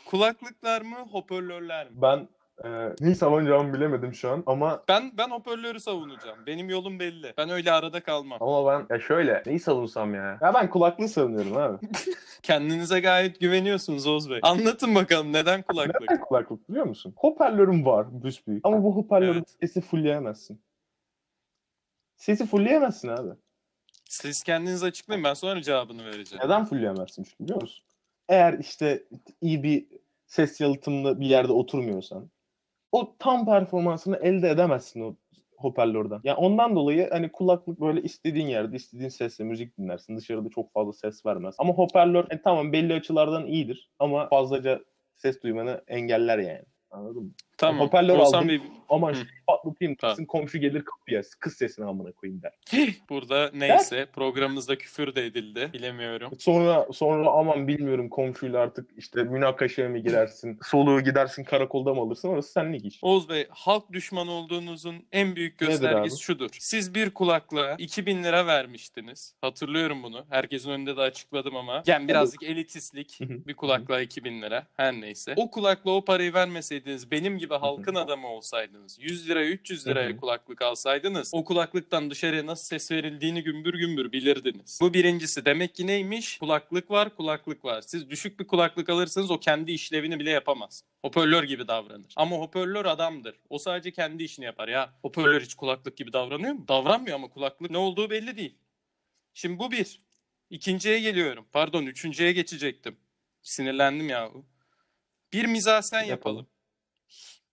Kulaklıklar 0.05 0.81
mı, 0.81 0.95
hoparlörler 1.11 1.85
mi? 1.89 1.91
Ben 2.01 2.27
e, 2.63 2.69
neyi 2.99 3.15
savunacağımı 3.15 3.73
bilemedim 3.73 4.13
şu 4.13 4.31
an 4.31 4.43
ama 4.45 4.83
Ben 4.87 5.11
ben 5.17 5.29
hoparlörü 5.29 5.79
savunacağım. 5.79 6.37
Benim 6.47 6.69
yolum 6.69 6.99
belli. 6.99 7.33
Ben 7.37 7.49
öyle 7.49 7.71
arada 7.71 7.99
kalmam. 8.03 8.37
ama 8.43 8.71
ben 8.89 8.95
ya 8.95 9.01
şöyle 9.01 9.43
neyi 9.45 9.59
savunsam 9.59 10.15
ya? 10.15 10.37
Ya 10.41 10.53
ben 10.53 10.69
kulaklığı 10.69 11.07
savunuyorum 11.07 11.57
abi. 11.57 11.87
Kendinize 12.43 12.99
gayet 12.99 13.39
güveniyorsunuz 13.39 14.07
Oğuz 14.07 14.29
Bey. 14.29 14.39
Anlatın 14.43 14.95
bakalım 14.95 15.33
neden 15.33 15.61
kulaklık? 15.61 16.01
Neden 16.01 16.21
kulaklık 16.21 16.69
biliyor 16.69 16.85
musun? 16.85 17.13
Hoparlörüm 17.17 17.85
var 17.85 18.23
büsbüyük. 18.23 18.65
Ama 18.65 18.83
bu 18.83 18.95
hoparlörün 18.95 19.33
Evet. 19.37 19.55
sesi 19.61 19.81
fullleyemezsin. 19.81 20.61
Sesi 22.17 22.45
fullleyemezsin 22.45 23.07
abi. 23.07 23.29
Siz 24.09 24.43
kendiniz 24.43 24.83
açıklayın 24.83 25.23
ben 25.23 25.33
sonra 25.33 25.61
cevabını 25.61 26.05
vereceğim. 26.05 26.45
Neden 26.45 26.65
fullleyemezsin 26.65 27.27
biliyor 27.39 27.61
musun? 27.61 27.85
Eğer 28.29 28.59
işte 28.59 29.03
iyi 29.41 29.63
bir 29.63 29.87
ses 30.25 30.61
yalıtımlı 30.61 31.19
bir 31.19 31.25
yerde 31.25 31.51
oturmuyorsan 31.51 32.29
o 32.91 33.15
tam 33.19 33.45
performansını 33.45 34.17
elde 34.17 34.49
edemezsin 34.49 35.01
o 35.01 35.15
hoparlörden. 35.57 36.19
Yani 36.23 36.37
ondan 36.37 36.75
dolayı 36.75 37.09
hani 37.09 37.31
kulaklık 37.31 37.81
böyle 37.81 38.01
istediğin 38.01 38.47
yerde 38.47 38.75
istediğin 38.75 39.09
sesle 39.09 39.43
müzik 39.43 39.77
dinlersin. 39.77 40.17
Dışarıda 40.17 40.49
çok 40.49 40.73
fazla 40.73 40.93
ses 40.93 41.25
vermez. 41.25 41.55
Ama 41.57 41.73
hoparlör 41.73 42.25
e, 42.29 42.41
tamam 42.41 42.73
belli 42.73 42.93
açılardan 42.93 43.45
iyidir 43.45 43.89
ama 43.99 44.29
fazlaca 44.29 44.81
ses 45.15 45.43
duymanı 45.43 45.83
engeller 45.87 46.37
yani. 46.39 46.65
Anladın 46.91 47.23
mı? 47.23 47.31
Tamam. 47.57 47.85
hoparlör 47.85 48.17
Oğuzhan 48.17 48.37
aldım. 48.37 48.49
Bey 48.49 48.61
Aman 48.89 49.13
Hı. 49.13 49.17
patlatayım 49.47 49.95
Tamam. 49.95 50.15
kızın 50.15 50.25
komşu 50.25 50.57
gelir 50.57 50.85
kapıya 50.85 51.21
kız 51.39 51.53
sesini 51.53 51.85
amına 51.85 52.11
koyayım 52.11 52.41
der. 52.41 52.53
burada 53.09 53.51
neyse 53.53 54.07
programımızda 54.13 54.77
küfür 54.77 55.15
de 55.15 55.25
edildi. 55.25 55.69
Bilemiyorum. 55.73 56.31
Sonra 56.39 56.87
sonra 56.93 57.29
aman 57.29 57.67
bilmiyorum 57.67 58.09
komşuyla 58.09 58.59
artık 58.59 58.89
işte 58.97 59.23
münakaşaya 59.23 59.89
mı 59.89 59.97
girersin, 59.97 60.59
soluğu 60.63 61.01
gidersin 61.01 61.43
karakolda 61.43 61.93
mı 61.93 62.01
alırsın 62.01 62.29
orası 62.29 62.51
senlik 62.51 62.85
iş. 62.85 62.99
Oğuz 63.01 63.29
Bey 63.29 63.47
halk 63.49 63.93
düşmanı 63.93 64.31
olduğunuzun 64.31 64.95
en 65.11 65.35
büyük 65.35 65.57
göstergesi 65.57 66.23
şudur. 66.23 66.49
Siz 66.59 66.95
bir 66.95 67.09
kulaklığa 67.09 67.75
2000 67.77 68.23
lira 68.23 68.47
vermiştiniz. 68.47 69.35
Hatırlıyorum 69.41 70.03
bunu. 70.03 70.25
Herkesin 70.29 70.69
önünde 70.69 70.97
de 70.97 71.01
açıkladım 71.01 71.55
ama. 71.55 71.83
Yani 71.87 72.07
birazcık 72.07 72.41
hı. 72.41 73.47
bir 73.47 73.53
kulaklığa 73.53 74.01
2000 74.01 74.41
lira. 74.41 74.67
Her 74.77 74.93
neyse. 74.93 75.33
O 75.37 75.51
kulaklığa 75.51 75.93
o 75.93 76.05
parayı 76.05 76.33
vermeseydiniz 76.33 77.11
benim 77.11 77.37
gibi 77.37 77.44
halkın 77.53 77.95
adamı 77.95 78.27
olsaydınız 78.27 78.97
100 78.99 79.29
liraya 79.29 79.49
300 79.49 79.87
liraya 79.87 80.17
kulaklık 80.17 80.61
alsaydınız 80.61 81.31
o 81.33 81.43
kulaklıktan 81.43 82.09
dışarıya 82.09 82.45
nasıl 82.45 82.65
ses 82.65 82.91
verildiğini 82.91 83.43
gümbür 83.43 83.73
gümbür 83.73 84.11
bilirdiniz. 84.11 84.79
Bu 84.81 84.93
birincisi. 84.93 85.45
Demek 85.45 85.75
ki 85.75 85.87
neymiş? 85.87 86.37
Kulaklık 86.37 86.91
var 86.91 87.15
kulaklık 87.15 87.65
var. 87.65 87.81
Siz 87.81 88.09
düşük 88.09 88.39
bir 88.39 88.47
kulaklık 88.47 88.89
alırsanız 88.89 89.31
o 89.31 89.39
kendi 89.39 89.71
işlevini 89.71 90.19
bile 90.19 90.29
yapamaz. 90.29 90.83
Hoparlör 91.01 91.43
gibi 91.43 91.67
davranır. 91.67 92.13
Ama 92.15 92.35
hoparlör 92.35 92.85
adamdır. 92.85 93.35
O 93.49 93.57
sadece 93.57 93.91
kendi 93.91 94.23
işini 94.23 94.45
yapar 94.45 94.67
ya. 94.67 94.93
Hoparlör 95.01 95.41
hiç 95.41 95.53
kulaklık 95.53 95.97
gibi 95.97 96.13
davranıyor 96.13 96.53
mu? 96.53 96.67
Davranmıyor 96.67 97.15
ama 97.15 97.27
kulaklık 97.27 97.71
ne 97.71 97.77
olduğu 97.77 98.09
belli 98.09 98.37
değil. 98.37 98.55
Şimdi 99.33 99.59
bu 99.59 99.71
bir. 99.71 99.99
İkinciye 100.49 100.99
geliyorum. 100.99 101.45
Pardon 101.51 101.85
üçüncüye 101.85 102.31
geçecektim. 102.31 102.97
Sinirlendim 103.41 104.09
ya. 104.09 104.31
Bir 105.33 105.45
mizasen 105.45 106.03
yapalım. 106.03 106.09
Yapalım. 106.09 106.47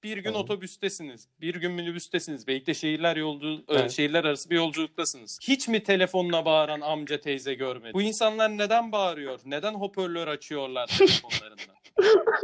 Bir 0.03 0.17
gün 0.17 0.23
Tamam. 0.25 0.41
otobüstesiniz. 0.43 1.29
Bir 1.41 1.55
gün 1.55 1.73
minibüstesiniz. 1.73 2.47
Belki 2.47 2.67
de 2.67 2.75
şehirler 2.75 3.17
yolcu 3.17 3.47
e, 3.49 3.63
Evet. 3.69 3.91
şehirler 3.91 4.25
arası 4.25 4.51
bir 4.51 4.57
yolculuktasınız. 4.57 5.39
Hiç 5.43 5.69
mi 5.69 5.83
telefonla 5.83 6.45
bağıran 6.45 6.81
amca 6.81 7.21
teyze 7.21 7.55
görmedin? 7.55 7.95
Bu 7.95 8.03
insanlar 8.03 8.59
neden 8.59 8.93
bağırıyor? 8.93 9.41
Neden 9.45 9.75
hoparlör 9.75 10.29
açıyorlar 10.29 10.87
telefonlarında? 10.99 11.73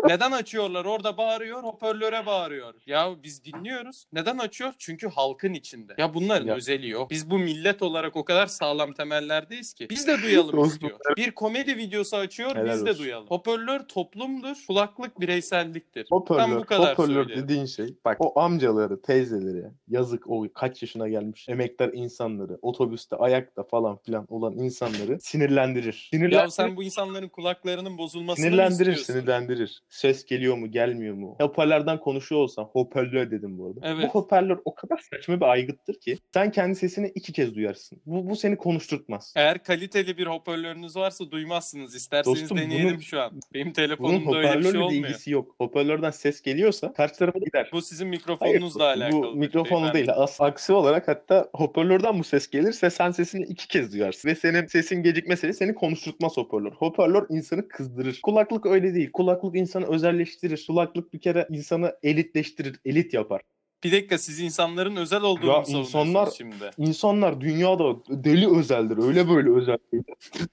neden 0.04 0.32
açıyorlar? 0.32 0.84
Orada 0.84 1.16
bağırıyor, 1.16 1.62
hoparlöre 1.62 2.26
bağırıyor. 2.26 2.74
Ya 2.86 3.14
biz 3.22 3.44
dinliyoruz. 3.44 4.04
Neden 4.12 4.38
açıyor? 4.38 4.72
Çünkü 4.78 5.08
halkın 5.08 5.54
içinde. 5.54 5.94
Ya 5.98 6.14
bunların 6.14 6.46
Ya. 6.46 6.54
özeli 6.54 6.88
yok. 6.88 7.10
Biz 7.10 7.30
bu 7.30 7.38
millet 7.38 7.82
olarak 7.82 8.16
o 8.16 8.24
kadar 8.24 8.46
sağlam 8.46 8.92
temellerdeyiz 8.92 9.74
ki. 9.74 9.86
Biz 9.90 10.06
de 10.06 10.22
duyalım 10.22 10.64
istiyor. 10.64 10.98
Bir 11.16 11.30
komedi 11.30 11.76
videosu 11.76 12.16
açıyor, 12.16 12.56
Helal 12.56 12.74
biz 12.74 12.86
de 12.86 12.90
olsun. 12.90 13.04
duyalım. 13.04 13.26
Hoparlör 13.28 13.80
toplumdur, 13.80 14.56
kulaklık 14.66 15.20
bireyselliktir. 15.20 16.06
Hoparlör, 16.10 16.48
Ben 16.54 16.56
bu 16.60 16.64
kadar 16.64 16.92
hoparlör 16.92 17.24
söylerim. 17.24 17.42
dediğin 17.42 17.66
şey 17.66 17.94
bak 18.04 18.16
o 18.20 18.40
amcaları, 18.40 19.02
teyzeleri, 19.02 19.64
yazık 19.88 20.30
o 20.30 20.46
kaç 20.54 20.82
yaşına 20.82 21.08
gelmiş 21.08 21.48
emektar 21.48 21.90
insanları, 21.92 22.58
otobüste, 22.62 23.16
ayakta 23.16 23.62
falan 23.62 23.96
filan 23.96 24.26
olan 24.28 24.52
insanları 24.58 25.20
sinirlendirir. 25.20 26.08
Sinirlendirir. 26.10 26.40
Ya 26.42 26.50
sen 26.50 26.76
bu 26.76 26.82
insanların 26.82 27.28
kulaklarının 27.28 27.98
bozulmasını 27.98 28.46
mı 28.46 28.50
Sinirlendirir, 28.50 28.96
sinirlendirir. 29.42 29.82
Ses 29.88 30.24
geliyor 30.24 30.56
mu, 30.56 30.70
gelmiyor 30.70 31.14
mu? 31.14 31.36
Hoparlörden 31.40 32.00
konuşuyor 32.00 32.40
olsan, 32.40 32.64
hoparlör 32.64 33.30
dedim 33.30 33.58
bu 33.58 33.66
arada. 33.66 33.80
Evet. 33.82 34.04
Bu 34.04 34.08
hoparlör 34.08 34.58
o 34.64 34.74
kadar 34.74 35.00
saçma 35.10 35.36
bir 35.40 35.46
aygıttır 35.46 36.00
ki 36.00 36.18
sen 36.34 36.50
kendi 36.50 36.74
sesini 36.74 37.12
iki 37.14 37.32
kez 37.32 37.54
duyarsın. 37.54 38.00
Bu, 38.06 38.30
bu 38.30 38.36
seni 38.36 38.56
konuşturtmaz. 38.56 39.32
Eğer 39.36 39.62
kaliteli 39.62 40.18
bir 40.18 40.26
hoparlörünüz 40.26 40.96
varsa 40.96 41.30
duymazsınız. 41.30 41.94
İsterseniz 41.94 42.40
Dostum, 42.40 42.58
deneyelim 42.58 42.88
bunun- 42.90 42.98
şu 43.00 43.20
an. 43.20 43.32
Benim 43.54 43.72
telefonumda 43.72 44.38
öyle 44.38 44.58
bir 44.58 44.62
şey 44.62 44.80
olmuyor. 44.80 45.04
ilgisi 45.04 45.30
yok. 45.30 45.54
Hoparlörden 45.58 46.10
ses 46.10 46.42
geliyorsa 46.42 46.92
karşı 46.92 47.14
tarafa 47.14 47.38
gider. 47.38 47.70
Bu 47.72 47.82
sizin 47.82 48.04
Hayır, 48.04 48.16
mikrofonunuzla 48.18 48.84
alakalı. 48.84 49.22
bu 49.22 49.34
mikrofonu 49.34 49.92
değil. 49.94 50.08
As 50.12 50.40
aksi 50.40 50.72
olarak 50.72 51.08
hatta 51.08 51.48
hoparlörden 51.54 52.18
bu 52.18 52.24
ses 52.24 52.50
gelirse 52.50 52.90
sen 52.90 53.10
sesini 53.10 53.44
iki 53.44 53.68
kez 53.68 53.92
duyarsın. 53.92 54.28
Ve 54.28 54.34
senin 54.34 54.66
sesin 54.66 55.02
gecikme 55.02 55.36
sesi 55.36 55.58
seni 55.58 55.74
konuşturtmaz 55.74 56.36
hoparlör. 56.36 56.72
Hoparlör 56.72 57.26
insanı 57.30 57.68
kızdırır. 57.68 58.20
Kulaklık 58.22 58.66
öyle 58.66 58.94
değil. 58.94 59.12
Kulaklık 59.28 59.56
insanı 59.56 59.86
özelleştirir. 59.86 60.64
Kulaklık 60.66 61.12
bir 61.12 61.20
kere 61.20 61.46
insanı 61.50 61.92
elitleştirir. 62.02 62.76
Elit 62.84 63.14
yapar. 63.14 63.40
Bir 63.84 63.92
dakika 63.92 64.18
siz 64.18 64.40
insanların 64.40 64.96
özel 64.96 65.22
olduğunu 65.22 65.50
Ya 65.50 65.62
insanlar- 65.68 66.30
şimdi? 66.36 66.70
İnsanlar 66.78 67.40
dünyada 67.40 67.96
deli 68.08 68.58
özeldir. 68.58 68.98
Öyle 69.08 69.28
böyle 69.28 69.50
özel 69.50 69.78
değil. 69.92 70.04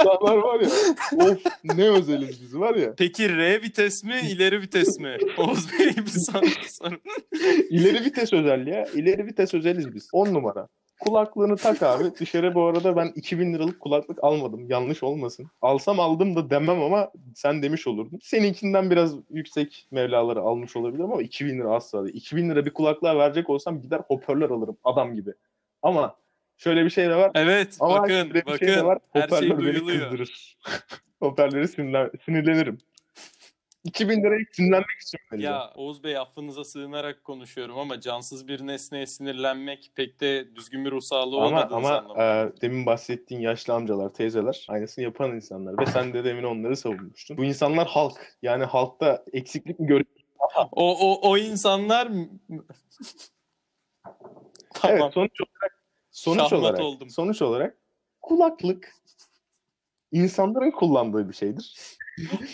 İnsanlar 0.00 0.36
var 0.36 0.60
ya. 0.60 0.68
Of 1.26 1.38
ne 1.64 1.88
özeliz 1.88 2.42
biz 2.42 2.56
var 2.58 2.74
ya. 2.74 2.94
Peki 2.98 3.28
R 3.36 3.62
vites 3.62 4.04
mi, 4.04 4.20
ileri 4.32 4.60
vites 4.62 4.98
mi? 5.00 5.16
Oğuz 5.38 5.66
Bey 5.78 5.96
bir 5.96 6.06
soru. 6.06 6.46
soru. 6.68 7.00
İleri 7.70 8.04
vites 8.04 8.32
özel 8.32 8.66
ya. 8.66 8.84
İleri 8.94 9.26
vites 9.26 9.54
özeliz 9.54 9.94
biz. 9.94 10.08
10 10.12 10.34
numara. 10.34 10.68
Kulaklığını 11.00 11.56
tak 11.56 11.82
abi. 11.82 12.04
Dışarı 12.20 12.54
bu 12.54 12.64
arada 12.64 12.96
ben 12.96 13.12
2000 13.14 13.54
liralık 13.54 13.80
kulaklık 13.80 14.24
almadım. 14.24 14.70
Yanlış 14.70 15.02
olmasın. 15.02 15.46
Alsam 15.62 16.00
aldım 16.00 16.36
da 16.36 16.50
demem 16.50 16.82
ama 16.82 17.10
sen 17.34 17.62
demiş 17.62 17.86
olurdun. 17.86 18.18
Seninkinden 18.22 18.90
biraz 18.90 19.14
yüksek 19.30 19.86
mevlaları 19.90 20.40
almış 20.40 20.76
olabilirim 20.76 21.12
ama 21.12 21.22
2000 21.22 21.58
lira 21.58 21.74
asla 21.74 22.04
değil. 22.04 22.16
2000 22.16 22.50
lira 22.50 22.66
bir 22.66 22.70
kulaklığa 22.70 23.18
verecek 23.18 23.50
olsam 23.50 23.80
gider 23.80 24.00
hoparlör 24.08 24.50
alırım 24.50 24.76
adam 24.84 25.14
gibi. 25.14 25.30
Ama 25.82 26.16
şöyle 26.56 26.84
bir 26.84 26.90
şey 26.90 27.08
de 27.08 27.16
var. 27.16 27.30
Evet 27.34 27.76
Ama 27.80 28.02
bakın 28.02 28.34
bir 28.34 28.46
bakın 28.46 28.66
şey 28.66 28.84
var. 28.84 28.98
her 29.12 29.28
şey 29.28 29.56
duyuluyor. 29.56 30.28
Hoparlörü 31.20 31.68
sinirlen 31.68 32.10
sinirlenirim. 32.24 32.78
2000 33.86 34.22
liraya 34.22 34.44
sinirlenmek 34.52 35.00
için 35.02 35.18
vereceğim. 35.32 35.54
Ya 35.54 35.72
Oğuz 35.74 36.04
Bey 36.04 36.18
affınıza 36.18 36.64
sığınarak 36.64 37.24
konuşuyorum 37.24 37.78
ama 37.78 38.00
cansız 38.00 38.48
bir 38.48 38.66
nesneye 38.66 39.06
sinirlenmek 39.06 39.92
pek 39.94 40.20
de 40.20 40.56
düzgün 40.56 40.84
bir 40.84 40.90
ruh 40.90 41.00
sağlığı 41.00 41.36
Ama 41.36 41.46
olmadığınızı 41.46 41.98
ama 41.98 42.22
e, 42.22 42.52
demin 42.60 42.86
bahsettiğin 42.86 43.40
yaşlı 43.40 43.74
amcalar, 43.74 44.14
teyzeler 44.14 44.66
aynısını 44.68 45.04
yapan 45.04 45.34
insanlar 45.34 45.78
ve 45.78 45.86
sen 45.86 46.12
de 46.12 46.24
demin 46.24 46.42
onları 46.42 46.76
savunmuştun. 46.76 47.36
Bu 47.36 47.44
insanlar 47.44 47.88
halk. 47.88 48.36
Yani 48.42 48.64
halkta 48.64 49.24
eksiklik 49.32 49.80
mi 49.80 49.86
görüyor? 49.86 50.06
O, 50.72 51.12
o, 51.12 51.30
o 51.30 51.36
insanlar 51.36 52.08
tamam. 54.74 55.00
Evet, 55.00 55.12
sonuç 55.14 55.40
olarak 55.40 55.82
sonuç 56.10 56.38
Şahmat 56.38 56.52
olarak 56.52 56.80
oldum. 56.80 57.10
sonuç 57.10 57.42
olarak 57.42 57.76
kulaklık 58.20 58.94
insanların 60.12 60.70
kullandığı 60.70 61.28
bir 61.28 61.34
şeydir. 61.34 61.96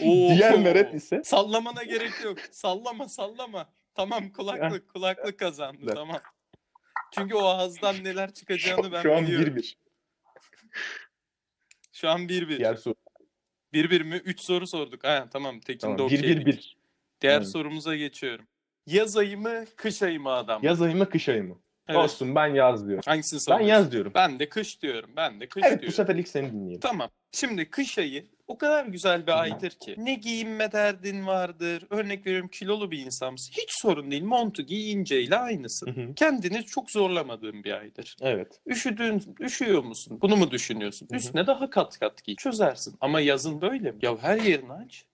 Oo. 0.03 0.35
Diğer 0.37 0.59
meret 0.59 0.95
ise 0.95 1.23
Sallamana 1.25 1.83
gerek 1.83 2.11
yok. 2.25 2.39
Sallama 2.51 3.09
sallama. 3.09 3.69
Tamam 3.95 4.33
kulaklık 4.33 4.89
kulaklık 4.89 5.39
kazandı 5.39 5.81
Evet. 5.85 5.95
tamam. 5.95 6.21
Çünkü 7.15 7.35
o 7.35 7.45
ağızdan 7.45 8.05
neler 8.05 8.35
çıkacağını 8.35 8.93
ben 8.93 9.03
şu 9.03 9.15
an 9.17 9.23
biliyorum. 9.27 9.57
1-1. 9.57 9.77
Şu 11.93 12.09
an 12.11 12.29
1-1. 12.29 12.59
Diğer 12.59 12.75
soru. 12.75 12.95
1-1 13.75 14.05
mi? 14.05 14.17
3 14.17 14.41
soru 14.41 14.67
sorduk. 14.67 15.05
Ha, 15.05 15.29
tamam 15.33 15.61
tekinde 15.61 15.81
Tamam, 15.97 16.01
okey. 16.07 16.19
1-1-1. 16.19 16.75
Diğer 17.21 17.37
Evet. 17.37 17.49
sorumuza 17.49 17.97
geçiyorum. 17.97 18.47
Yaz 18.87 19.17
ayı 19.17 19.39
mı 19.39 19.65
kış 19.77 20.03
ayı 20.03 20.21
mı 20.21 20.31
adam? 20.33 20.63
Yaz 20.63 20.83
ayı 20.83 20.97
mı 20.97 21.09
kış 21.11 21.29
ayı 21.29 21.45
mı? 21.45 21.59
Evet. 21.89 21.99
Olsun 22.01 22.35
ben 22.35 22.47
yaz 22.47 22.87
diyorum. 22.89 23.03
Hangisini 23.07 23.37
Ben 23.39 23.41
savunuyorsun? 23.41 23.69
yaz 23.75 23.93
diyorum. 23.93 24.13
Ben 24.15 24.39
de 24.39 24.49
kış 24.49 24.83
diyorum. 24.83 25.11
Ben 25.17 25.41
de 25.41 25.49
kış 25.49 25.63
Evet 25.67 25.77
bu 25.77 25.81
diyorum. 25.81 25.95
sefer 25.97 26.17
ilk 26.17 26.29
seni 26.29 26.53
dinleyelim. 26.53 26.81
Tamam. 26.81 27.11
Şimdi 27.33 27.71
kış 27.71 27.99
ayı 27.99 28.27
o 28.53 28.59
kadar 28.59 28.87
güzel 28.87 29.27
bir 29.27 29.41
aydır 29.41 29.71
ki. 29.71 29.95
Ne 29.99 30.15
giyinme 30.15 30.73
derdin 30.73 31.27
vardır. 31.27 31.87
Örnek 31.91 32.27
veriyorum 32.27 32.49
kilolu 32.49 32.91
bir 32.91 32.99
insansın. 32.99 33.53
Hiç 33.53 33.71
sorun 33.71 34.11
değil. 34.11 34.25
Montu 34.25 34.63
giy 34.63 34.93
inceyle 34.93 35.37
aynısın. 35.37 35.87
Hı 35.87 36.01
hı. 36.01 36.15
Kendini 36.15 36.65
çok 36.65 36.91
zorlamadığın 36.91 37.65
bir 37.65 37.73
aydır. 37.73 38.17
Evet. 38.21 38.61
Üşüdüğün, 38.67 39.37
üşüyor 39.41 39.85
musun? 39.85 40.19
Bunu 40.23 40.37
mu 40.37 40.51
düşünüyorsun? 40.51 41.09
Hı 41.11 41.15
hı. 41.15 41.19
Üstüne 41.19 41.47
daha 41.47 41.71
kat 41.71 41.99
kat 41.99 42.25
giy. 42.25 42.37
Çözersin. 42.37 42.95
Ama 43.01 43.21
yazın 43.21 43.61
böyle 43.61 43.91
mi? 43.91 43.99
Ya 44.03 44.19
her 44.19 44.39
yerini 44.39 44.73
aç. 44.73 45.05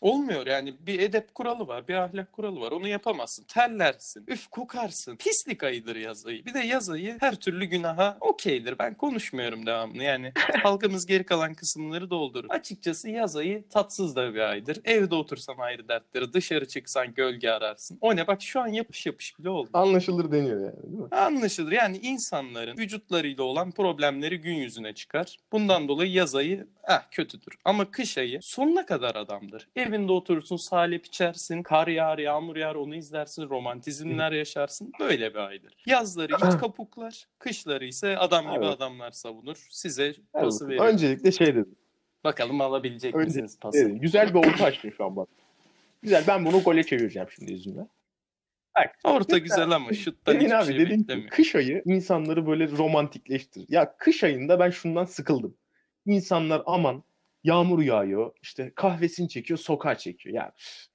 Olmuyor 0.00 0.46
yani 0.46 0.74
bir 0.86 0.98
edep 1.00 1.34
kuralı 1.34 1.66
var, 1.66 1.88
bir 1.88 1.94
ahlak 1.94 2.32
kuralı 2.32 2.60
var. 2.60 2.72
Onu 2.72 2.88
yapamazsın. 2.88 3.44
Terlersin, 3.44 4.24
üf 4.28 4.46
kokarsın. 4.46 5.16
Pislik 5.16 5.62
ayıdır 5.62 5.96
yaz 5.96 6.26
ayı. 6.26 6.44
Bir 6.44 6.54
de 6.54 6.58
yaz 6.58 6.90
ayı 6.90 7.16
her 7.20 7.34
türlü 7.34 7.64
günaha 7.64 8.16
okeydir. 8.20 8.78
Ben 8.78 8.94
konuşmuyorum 8.94 9.66
devamlı. 9.66 10.02
Yani 10.02 10.32
halkımız 10.62 11.06
geri 11.06 11.26
kalan 11.26 11.54
kısımları 11.54 12.10
doldurur. 12.10 12.50
Açıkçası 12.50 13.10
yaz 13.10 13.36
ayı 13.36 13.68
tatsız 13.68 14.16
da 14.16 14.34
bir 14.34 14.40
aydır. 14.40 14.80
Evde 14.84 15.14
otursan 15.14 15.54
ayrı 15.58 15.88
dertleri, 15.88 16.32
dışarı 16.32 16.68
çıksan 16.68 17.14
gölge 17.14 17.50
ararsın. 17.50 17.98
O 18.00 18.16
ne 18.16 18.26
bak 18.26 18.42
şu 18.42 18.60
an 18.60 18.68
yapış 18.68 19.06
yapış 19.06 19.38
bile 19.38 19.50
oldu. 19.50 19.70
Anlaşılır 19.72 20.32
deniyor 20.32 20.60
yani 20.60 20.82
değil 20.82 21.02
mi? 21.02 21.08
Anlaşılır. 21.10 21.72
Yani 21.72 21.98
insanların 21.98 22.76
vücutlarıyla 22.76 23.44
olan 23.44 23.70
problemleri 23.70 24.40
gün 24.40 24.54
yüzüne 24.54 24.92
çıkar. 24.92 25.38
Bundan 25.52 25.88
dolayı 25.88 26.12
yaz 26.12 26.34
ayı 26.34 26.66
eh, 26.88 27.00
kötüdür. 27.10 27.58
Ama 27.64 27.90
kış 27.90 28.18
ayı 28.18 28.38
sonuna 28.42 28.86
kadar 28.86 29.14
adamdır. 29.14 29.68
Evinde 29.88 30.12
oturursun, 30.12 30.56
salep 30.56 31.06
içersin, 31.06 31.62
kar 31.62 31.88
yağar, 31.88 32.18
yağmur 32.18 32.56
yağar 32.56 32.74
onu 32.74 32.94
izlersin, 32.94 33.48
romantizmler 33.48 34.32
yaşarsın. 34.32 34.92
Böyle 35.00 35.30
bir 35.34 35.38
aydır. 35.38 35.74
Yazları 35.86 36.32
iç 36.32 36.40
kapuklar, 36.60 37.26
kışları 37.38 37.84
ise 37.86 38.18
adam 38.18 38.44
gibi 38.54 38.64
Evet. 38.64 38.76
adamlar 38.76 39.10
savunur. 39.10 39.66
Size 39.70 40.04
Evet, 40.04 40.18
pası 40.32 40.68
veriyorum. 40.68 40.92
Öncelikle 40.92 41.32
şey 41.32 41.46
dedim. 41.46 41.74
Bakalım 42.24 42.60
alabilecek 42.60 43.14
Önce- 43.14 43.24
misiniz 43.26 43.58
pası? 43.60 43.78
Evet, 43.78 44.02
güzel 44.02 44.34
bir 44.34 44.38
orta 44.38 44.64
açtın 44.64 44.90
şu 44.96 45.04
an 45.04 45.16
bak. 45.16 45.28
Güzel 46.02 46.24
ben 46.28 46.44
bunu 46.44 46.60
gole 46.60 46.84
çevireceğim 46.84 47.28
şimdi 47.34 47.52
yüzümle. 47.52 47.86
Orta 49.04 49.38
güzel 49.38 49.70
ama 49.70 49.92
şuttan 49.92 50.34
Demin 50.34 50.44
hiçbir 50.44 50.56
abi 50.56 50.66
şey 50.66 50.78
dedin 50.78 50.94
ki 50.96 51.00
beklemiyor. 51.08 51.28
kış 51.30 51.54
ayı 51.54 51.82
insanları 51.86 52.46
böyle 52.46 52.68
romantikleştirir. 52.70 53.66
Ya 53.68 53.96
kış 53.98 54.24
ayında 54.24 54.60
ben 54.60 54.70
şundan 54.70 55.04
sıkıldım. 55.04 55.56
İnsanlar 56.06 56.62
aman 56.66 57.02
yağmur 57.46 57.82
yağıyor 57.82 58.32
işte 58.42 58.72
kahvesini 58.74 59.28
çekiyor 59.28 59.58
sokağa 59.58 59.98
çekiyor. 59.98 60.34
Ya 60.34 60.52
üf, 60.58 60.86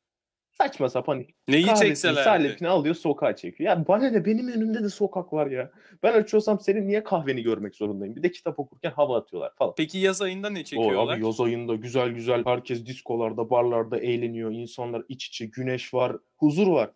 saçma 0.57 0.89
sapan 0.89 1.25
Neyi 1.47 1.65
kahvesini 1.65 1.87
çekselerdi? 1.87 2.23
salepini 2.23 2.67
alıyor 2.67 2.95
sokağa 2.95 3.35
çekiyor. 3.35 3.69
Ya 3.69 3.87
bana 3.87 4.09
ne 4.09 4.25
benim 4.25 4.47
önümde 4.47 4.83
de 4.83 4.89
sokak 4.89 5.33
var 5.33 5.47
ya. 5.47 5.71
Ben 6.03 6.13
açıyorsam 6.13 6.59
senin 6.59 6.87
niye 6.87 7.03
kahveni 7.03 7.43
görmek 7.43 7.75
zorundayım? 7.75 8.15
Bir 8.15 8.23
de 8.23 8.31
kitap 8.31 8.59
okurken 8.59 8.91
hava 8.91 9.17
atıyorlar 9.17 9.51
falan. 9.55 9.73
Peki 9.77 9.97
yaz 9.97 10.21
ayında 10.21 10.49
ne 10.49 10.59
O 10.59 10.63
çekiyorlar? 10.63 11.15
abi 11.17 11.25
yaz 11.25 11.41
ayında 11.41 11.75
güzel 11.75 12.09
güzel 12.09 12.45
herkes 12.45 12.85
diskolarda, 12.85 13.49
barlarda 13.49 13.97
eğleniyor. 13.99 14.51
İnsanlar 14.51 15.03
iç 15.09 15.27
içe, 15.27 15.45
güneş 15.45 15.93
var, 15.93 16.17
huzur 16.37 16.67
var. 16.67 16.89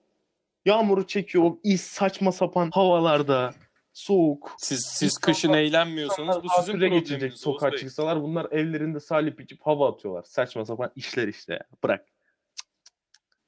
Yağmuru 0.65 1.07
çekiyor 1.07 1.43
o 1.43 1.59
is 1.63 1.81
saçma 1.81 2.31
sapan 2.31 2.69
havalarda. 2.73 3.53
Soğuk. 3.95 4.55
Siz 4.57 4.85
siz 4.85 5.03
İnsanlar- 5.13 5.21
kışın 5.21 5.53
eğlenmiyorsanız 5.53 6.43
bu 6.43 6.47
sizin 6.59 6.73
probleminiz. 6.73 7.39
Sokağa 7.39 7.77
çıksalar 7.77 8.21
bunlar 8.21 8.51
evlerinde 8.51 8.99
salip 8.99 9.41
içip 9.41 9.61
hava 9.61 9.91
atıyorlar. 9.91 10.23
Saçma 10.23 10.65
sapan 10.65 10.91
işler 10.95 11.27
işte 11.27 11.53
ya. 11.53 11.63
Bırak. 11.83 12.05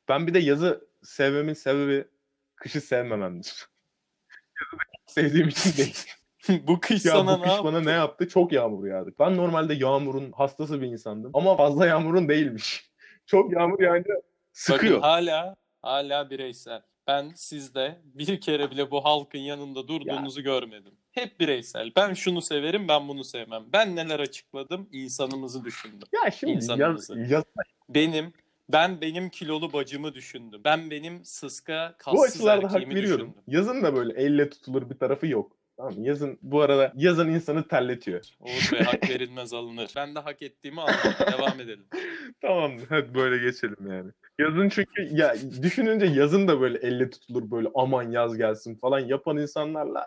Ben 0.09 0.27
bir 0.27 0.33
de 0.33 0.39
yazı 0.39 0.87
sevmemin 1.03 1.53
sebebi 1.53 2.07
kışı 2.55 2.81
sevmememdir. 2.81 3.67
Sevdiğim 5.07 5.47
için 5.47 5.77
değil. 5.77 6.05
bu 6.67 6.79
kış 6.79 7.05
Ya 7.05 7.11
sana 7.11 7.37
bu 7.37 7.39
ne 7.39 7.43
kış 7.43 7.51
yaptı? 7.51 7.63
bana 7.63 7.81
ne 7.81 7.91
yaptı? 7.91 8.27
Çok 8.27 8.51
yağmur 8.51 8.87
yağdı. 8.87 9.13
Ben 9.19 9.37
normalde 9.37 9.73
yağmurun 9.73 10.31
hastası 10.31 10.81
bir 10.81 10.87
insandım. 10.87 11.31
Ama 11.33 11.57
fazla 11.57 11.87
yağmurun 11.87 12.29
değilmiş. 12.29 12.91
Çok 13.25 13.53
yağmur 13.53 13.79
yağınca 13.79 14.13
sıkıyor. 14.53 14.93
Bakın 14.97 15.01
hala 15.07 15.55
hala 15.81 16.29
bireysel. 16.29 16.81
Ben 17.07 17.31
sizde 17.35 18.01
bir 18.03 18.41
kere 18.41 18.71
bile 18.71 18.91
bu 18.91 19.05
halkın 19.05 19.39
yanında 19.39 19.87
durduğunuzu 19.87 20.41
görmedim. 20.43 20.93
Hep 21.11 21.39
bireysel. 21.39 21.91
Ben 21.95 22.13
şunu 22.13 22.41
severim, 22.41 22.87
ben 22.87 23.07
bunu 23.07 23.23
sevmem. 23.23 23.63
Ben 23.73 23.95
neler 23.95 24.19
açıkladım? 24.19 24.89
İnsanımızı 24.91 25.65
düşündüm. 25.65 26.07
ya 26.25 26.31
şimdi 26.31 26.53
yaz, 26.53 26.63
İnsanımızı. 26.63 27.19
yaz, 27.19 27.43
Benim 27.89 28.33
ben 28.69 29.01
benim 29.01 29.29
kilolu 29.29 29.73
bacımı 29.73 30.13
düşündüm. 30.13 30.61
Ben 30.65 30.91
benim 30.91 31.25
sıska 31.25 31.93
bu 31.93 31.97
kassız 31.97 32.35
açılarda 32.35 32.71
hak 32.73 32.87
veriyorum. 32.87 33.03
düşündüm. 33.03 33.33
Yazın 33.47 33.83
da 33.83 33.95
böyle 33.95 34.21
elle 34.21 34.49
tutulur 34.49 34.89
bir 34.89 34.95
tarafı 34.97 35.27
yok. 35.27 35.51
Tamam? 35.77 35.93
Yazın 36.03 36.39
bu 36.41 36.61
arada 36.61 36.93
yazın 36.95 37.27
insanı 37.29 37.67
terletiyor. 37.67 38.25
Oğuz 38.39 38.71
Bey 38.73 38.79
hak 38.83 39.09
verilmez 39.09 39.53
alınır. 39.53 39.91
Ben 39.95 40.15
de 40.15 40.19
hak 40.19 40.41
ettiğimi 40.41 40.81
aldım. 40.81 40.93
Devam 41.37 41.59
edelim. 41.61 41.85
Tamam 42.41 42.71
hadi 42.89 43.13
böyle 43.13 43.43
geçelim 43.43 43.91
yani. 43.91 44.11
Yazın 44.39 44.69
çünkü 44.69 45.09
ya 45.11 45.35
düşününce 45.61 46.05
yazın 46.05 46.47
da 46.47 46.61
böyle 46.61 46.77
elle 46.77 47.09
tutulur 47.09 47.51
böyle 47.51 47.67
aman 47.75 48.11
yaz 48.11 48.37
gelsin 48.37 48.75
falan 48.75 48.99
yapan 48.99 49.37
insanlarla 49.37 50.05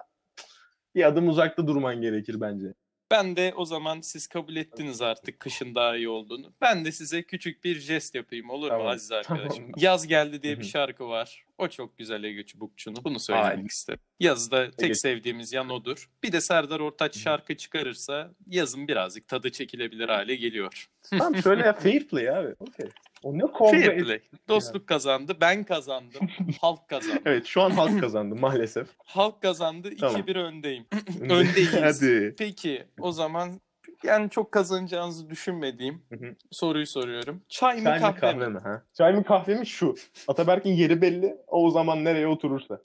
bir 0.95 1.05
adım 1.05 1.29
uzakta 1.29 1.67
durman 1.67 2.01
gerekir 2.01 2.41
bence. 2.41 2.67
Ben 3.11 3.37
de 3.37 3.53
o 3.57 3.65
zaman 3.65 4.01
siz 4.01 4.27
kabul 4.27 4.57
ettiniz 4.57 5.03
artık 5.03 5.41
kışın 5.41 5.75
daha 5.75 5.97
iyi 5.97 6.09
olduğunu. 6.09 6.53
Ben 6.61 6.85
de 6.85 6.93
size 6.93 7.23
küçük 7.23 7.65
bir 7.65 7.79
jest 7.79 8.15
yapayım 8.15 8.51
olur 8.51 8.69
Tamam, 8.69 8.85
mu 8.85 8.91
aziz 8.91 9.13
arkadaşım? 9.13 9.49
tamam. 9.57 9.73
Yaz 9.77 10.07
geldi 10.07 10.43
diye 10.43 10.59
bir 10.59 10.65
şarkı 10.65 11.09
var. 11.09 11.45
O 11.61 11.69
çok 11.69 11.99
güzel 11.99 12.25
Ege 12.25 12.47
Çubukçu'nun. 12.47 12.97
Bunu 13.05 13.21
söylemek 13.21 13.51
Aynen. 13.51 13.65
istedim. 13.65 14.01
Yazda 14.21 14.71
tek 14.71 14.91
Ege- 14.91 14.95
sevdiğimiz 14.95 15.53
yan 15.53 15.71
odur. 15.71 16.11
Bir 16.23 16.33
de 16.33 16.41
Serdar 16.41 16.81
Ortaç 16.81 17.19
şarkı 17.19 17.57
çıkarırsa 17.57 18.31
yazın 18.47 18.89
birazcık 18.89 19.29
tadı 19.29 19.51
çekilebilir 19.53 20.09
hale 20.09 20.37
geliyor. 20.37 20.87
Tamam 21.11 21.37
şöyle 21.37 21.63
ya 21.67 21.73
fair 21.81 22.09
play 22.09 22.31
abi. 22.31 22.55
Okey. 22.59 22.87
O 23.23 23.39
ne 23.39 23.41
kavga 23.41 23.71
Fair 23.71 24.05
play. 24.05 24.21
Dostluk 24.49 24.87
kazandı, 24.87 25.37
ben 25.41 25.65
kazandım, 25.65 26.29
halk 26.61 26.89
kazandı. 26.89 27.21
Evet 27.25 27.47
şu 27.47 27.63
an 27.63 27.71
halk 27.71 28.01
kazandı 28.01 28.35
maalesef. 28.37 28.89
Halk 29.05 29.43
kazandı, 29.43 29.91
Tamam. 30.01 30.21
2-1 30.21 30.39
öndeyim. 30.39 30.87
Öndeyiz. 31.21 31.73
Hadi. 31.75 32.35
Peki 32.39 32.85
o 33.01 33.13
zaman 33.13 33.61
yani 34.05 34.31
çok 34.31 34.53
kazanacağınızı 34.53 35.31
düşünmediğim 35.31 36.03
Hı 36.09 36.17
hı. 36.17 36.37
soruyu 36.51 36.87
soruyorum. 36.87 37.43
Çay 37.49 37.77
mı 37.77 37.85
Çay 37.85 38.01
kahve, 38.01 38.21
kahve 38.21 38.47
mi? 38.47 38.53
mi? 38.55 38.61
Ha? 38.61 38.83
Çay 38.95 39.13
mı 39.13 39.25
kahve 39.25 39.55
mi 39.55 39.67
şu. 39.67 39.95
Ataberk'in 40.29 40.73
yeri 40.73 41.03
belli. 41.03 41.37
O, 41.47 41.71
zaman 41.71 42.05
nereye 42.05 42.27
oturursa. 42.29 42.83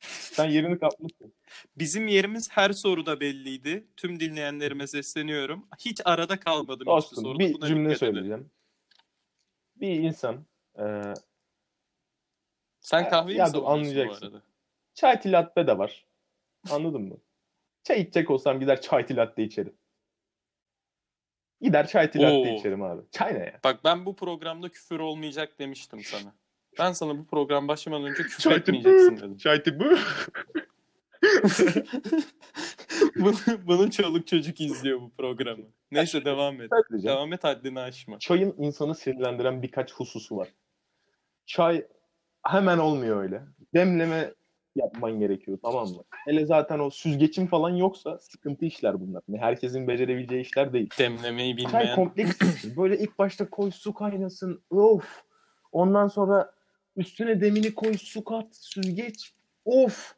Sen 0.00 0.44
yerini 0.48 0.78
kapmışsın. 0.78 1.32
Bizim 1.76 2.08
yerimiz 2.08 2.50
her 2.50 2.72
soruda 2.72 3.20
belliydi. 3.20 3.86
Tüm 3.96 4.20
dinleyenlerime 4.20 4.86
sesleniyorum. 4.86 5.66
Hiç 5.78 6.00
arada 6.04 6.40
kalmadım 6.40 6.86
hiçbir 6.96 7.16
soruda. 7.16 7.38
bir 7.38 7.54
Buna 7.54 7.66
cümle 7.66 7.94
söyleyeceğim. 7.96 8.50
Bir 9.76 9.88
insan 9.88 10.46
e, 10.78 10.84
Sen 12.80 13.00
Ya- 13.02 13.08
kahveyi 13.08 13.38
ya 13.38 13.46
mi 13.46 13.52
bu 13.54 13.68
anlayacaksın. 13.68 14.26
arada? 14.26 14.42
çay 14.94 15.20
latte 15.26 15.66
de 15.66 15.78
var. 15.78 16.04
Anladın 16.70 17.02
mı? 17.02 17.16
Çay 17.84 18.00
içecek 18.00 18.30
olsam 18.30 18.60
gider 18.60 18.80
çay 18.80 19.06
tea 19.06 19.16
latte 19.16 19.42
içerim. 19.42 19.74
Gider 21.60 21.86
çay 21.86 22.10
tea 22.10 22.22
latte 22.22 22.50
Oo. 22.50 22.58
içerim 22.58 22.82
abi. 22.82 23.02
Çay 23.10 23.34
ne 23.34 23.38
ya? 23.38 23.60
Bak 23.64 23.80
ben 23.84 24.06
bu 24.06 24.16
programda 24.16 24.68
küfür 24.68 24.98
olmayacak 25.00 25.58
demiştim 25.58 26.00
sana. 26.04 26.34
Ben 26.78 26.92
sana 26.92 27.18
bu 27.18 27.26
program 27.26 27.68
başlamadan 27.68 28.04
önce 28.10 28.22
küfür 28.22 28.42
Çay 28.42 28.56
etmeyeceksin 28.56 29.16
dedim. 29.16 29.36
Çay 29.36 29.62
tea 29.62 29.74
bu. 29.80 29.84
Bunu, 33.16 33.34
bunun 33.66 33.90
çoluk 33.90 34.26
çocuk 34.26 34.60
izliyor 34.60 35.00
bu 35.00 35.10
programı. 35.10 35.64
Neyse 35.92 36.24
devam 36.24 36.60
et. 36.60 36.70
Diyeceğim. 36.90 37.16
Devam 37.16 37.32
et 37.32 37.44
haddini 37.44 37.80
aşma. 37.80 38.18
Çayın 38.18 38.54
insanı 38.58 38.94
sinirlendiren 38.94 39.62
birkaç 39.62 39.92
hususu 39.92 40.36
var. 40.36 40.48
Çay 41.46 41.86
hemen 42.46 42.78
olmuyor 42.78 43.22
öyle. 43.22 43.42
Demleme 43.74 44.34
yapman 44.80 45.18
gerekiyor 45.20 45.58
tamam 45.62 45.88
mı? 45.88 46.04
Hele 46.10 46.46
zaten 46.46 46.78
o 46.78 46.90
süzgecin 46.90 47.46
falan 47.46 47.70
yoksa 47.70 48.18
sıkıntı 48.18 48.64
işler 48.64 49.00
bunlar. 49.00 49.22
Yani 49.28 49.40
herkesin 49.40 49.88
becerebileceği 49.88 50.42
işler 50.42 50.72
değil. 50.72 50.90
Demlemeyi 50.98 51.56
bilmeyen. 51.56 51.94
kompleks. 51.94 52.40
bir 52.40 52.58
şey. 52.58 52.76
Böyle 52.76 52.98
ilk 52.98 53.18
başta 53.18 53.50
koy 53.50 53.70
su 53.70 53.94
kaynasın. 53.94 54.62
Of. 54.70 55.22
Ondan 55.72 56.08
sonra 56.08 56.52
üstüne 56.96 57.40
demini 57.40 57.74
koy 57.74 57.96
su 57.98 58.24
kat 58.24 58.46
süzgeç. 58.56 59.34
Of. 59.64 60.14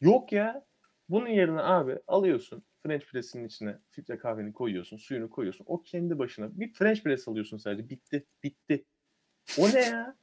Yok 0.00 0.32
ya. 0.32 0.64
Bunun 1.08 1.28
yerine 1.28 1.60
abi 1.60 1.98
alıyorsun 2.06 2.62
French 2.82 3.04
press'in 3.06 3.44
içine 3.44 3.78
filtre 3.90 4.18
kahveni 4.18 4.52
koyuyorsun, 4.52 4.96
suyunu 4.96 5.30
koyuyorsun. 5.30 5.64
O 5.68 5.82
kendi 5.82 6.18
başına 6.18 6.60
bir 6.60 6.72
French 6.72 7.02
press 7.02 7.28
alıyorsun 7.28 7.56
sadece. 7.56 7.90
Bitti, 7.90 8.26
bitti. 8.42 8.84
O 9.58 9.68
ne 9.74 9.80
ya? 9.80 10.16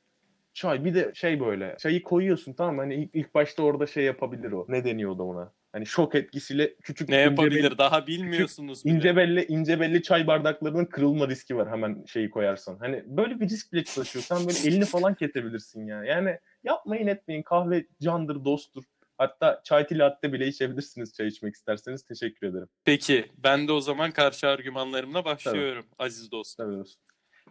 Çay 0.55 0.85
bir 0.85 0.95
de 0.95 1.11
şey 1.15 1.39
böyle. 1.39 1.75
Çayı 1.79 2.03
koyuyorsun 2.03 2.53
tamam? 2.53 2.77
Hani 2.77 2.95
ilk, 2.95 3.15
ilk 3.15 3.35
başta 3.35 3.63
orada 3.63 3.87
şey 3.87 4.03
yapabilir 4.03 4.51
o. 4.51 4.65
Ne 4.69 4.85
deniyordu 4.85 5.23
ona? 5.23 5.53
Hani 5.71 5.85
şok 5.85 6.15
etkisiyle 6.15 6.75
küçük 6.75 7.09
Ne 7.09 7.15
yapabilir? 7.15 7.77
Daha 7.77 8.07
bilmiyorsunuz 8.07 8.85
bile. 8.85 8.93
İnce 8.93 9.15
belli 9.15 9.45
ince 9.45 9.79
belli 9.79 10.03
çay 10.03 10.27
bardaklarının 10.27 10.85
kırılma 10.85 11.27
riski 11.27 11.57
var 11.57 11.71
hemen 11.71 12.03
şeyi 12.05 12.29
koyarsan. 12.29 12.77
Hani 12.79 13.03
böyle 13.05 13.39
bir 13.39 13.49
risk 13.49 13.73
bile 13.73 13.83
taşıyorsan 13.83 14.47
böyle 14.47 14.59
elini 14.67 14.85
falan 14.85 15.15
kesebilirsin 15.15 15.87
ya. 15.87 16.03
Yani 16.03 16.39
yapmayın 16.63 17.07
etmeyin 17.07 17.43
kahve 17.43 17.85
candır 18.01 18.45
dosttur. 18.45 18.83
Hatta 19.17 19.61
çay 19.63 19.87
latte 19.91 20.33
bile 20.33 20.47
içebilirsiniz 20.47 21.13
çay 21.13 21.27
içmek 21.27 21.55
isterseniz. 21.55 22.03
Teşekkür 22.03 22.47
ederim. 22.47 22.67
Peki 22.85 23.25
ben 23.37 23.67
de 23.67 23.71
o 23.71 23.81
zaman 23.81 24.11
karşı 24.11 24.47
argümanlarımla 24.47 25.25
başlıyorum 25.25 25.85
aziz 25.99 26.31
dostum. 26.31 26.65
Tabii 26.65 26.77
dostum. 26.77 27.01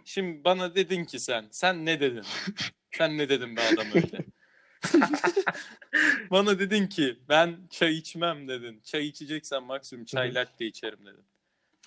Şimdi 0.05 0.45
bana 0.45 0.75
dedin 0.75 1.05
ki 1.05 1.21
sen, 1.21 1.45
sen 1.51 1.87
ne 1.87 2.01
dedin? 2.01 2.25
sen 2.99 3.19
ne 3.19 3.29
dedin 3.29 3.57
be 3.57 3.61
adam 3.75 3.87
öyle? 3.95 4.25
bana 6.31 6.59
dedin 6.59 6.87
ki 6.87 7.19
ben 7.29 7.57
çay 7.71 7.97
içmem 7.97 8.49
dedin. 8.49 8.81
Çay 8.85 9.07
içeceksen 9.07 9.63
maksimum 9.63 10.05
çay 10.05 10.35
latte 10.35 10.67
içerim 10.67 11.07
dedin. 11.07 11.25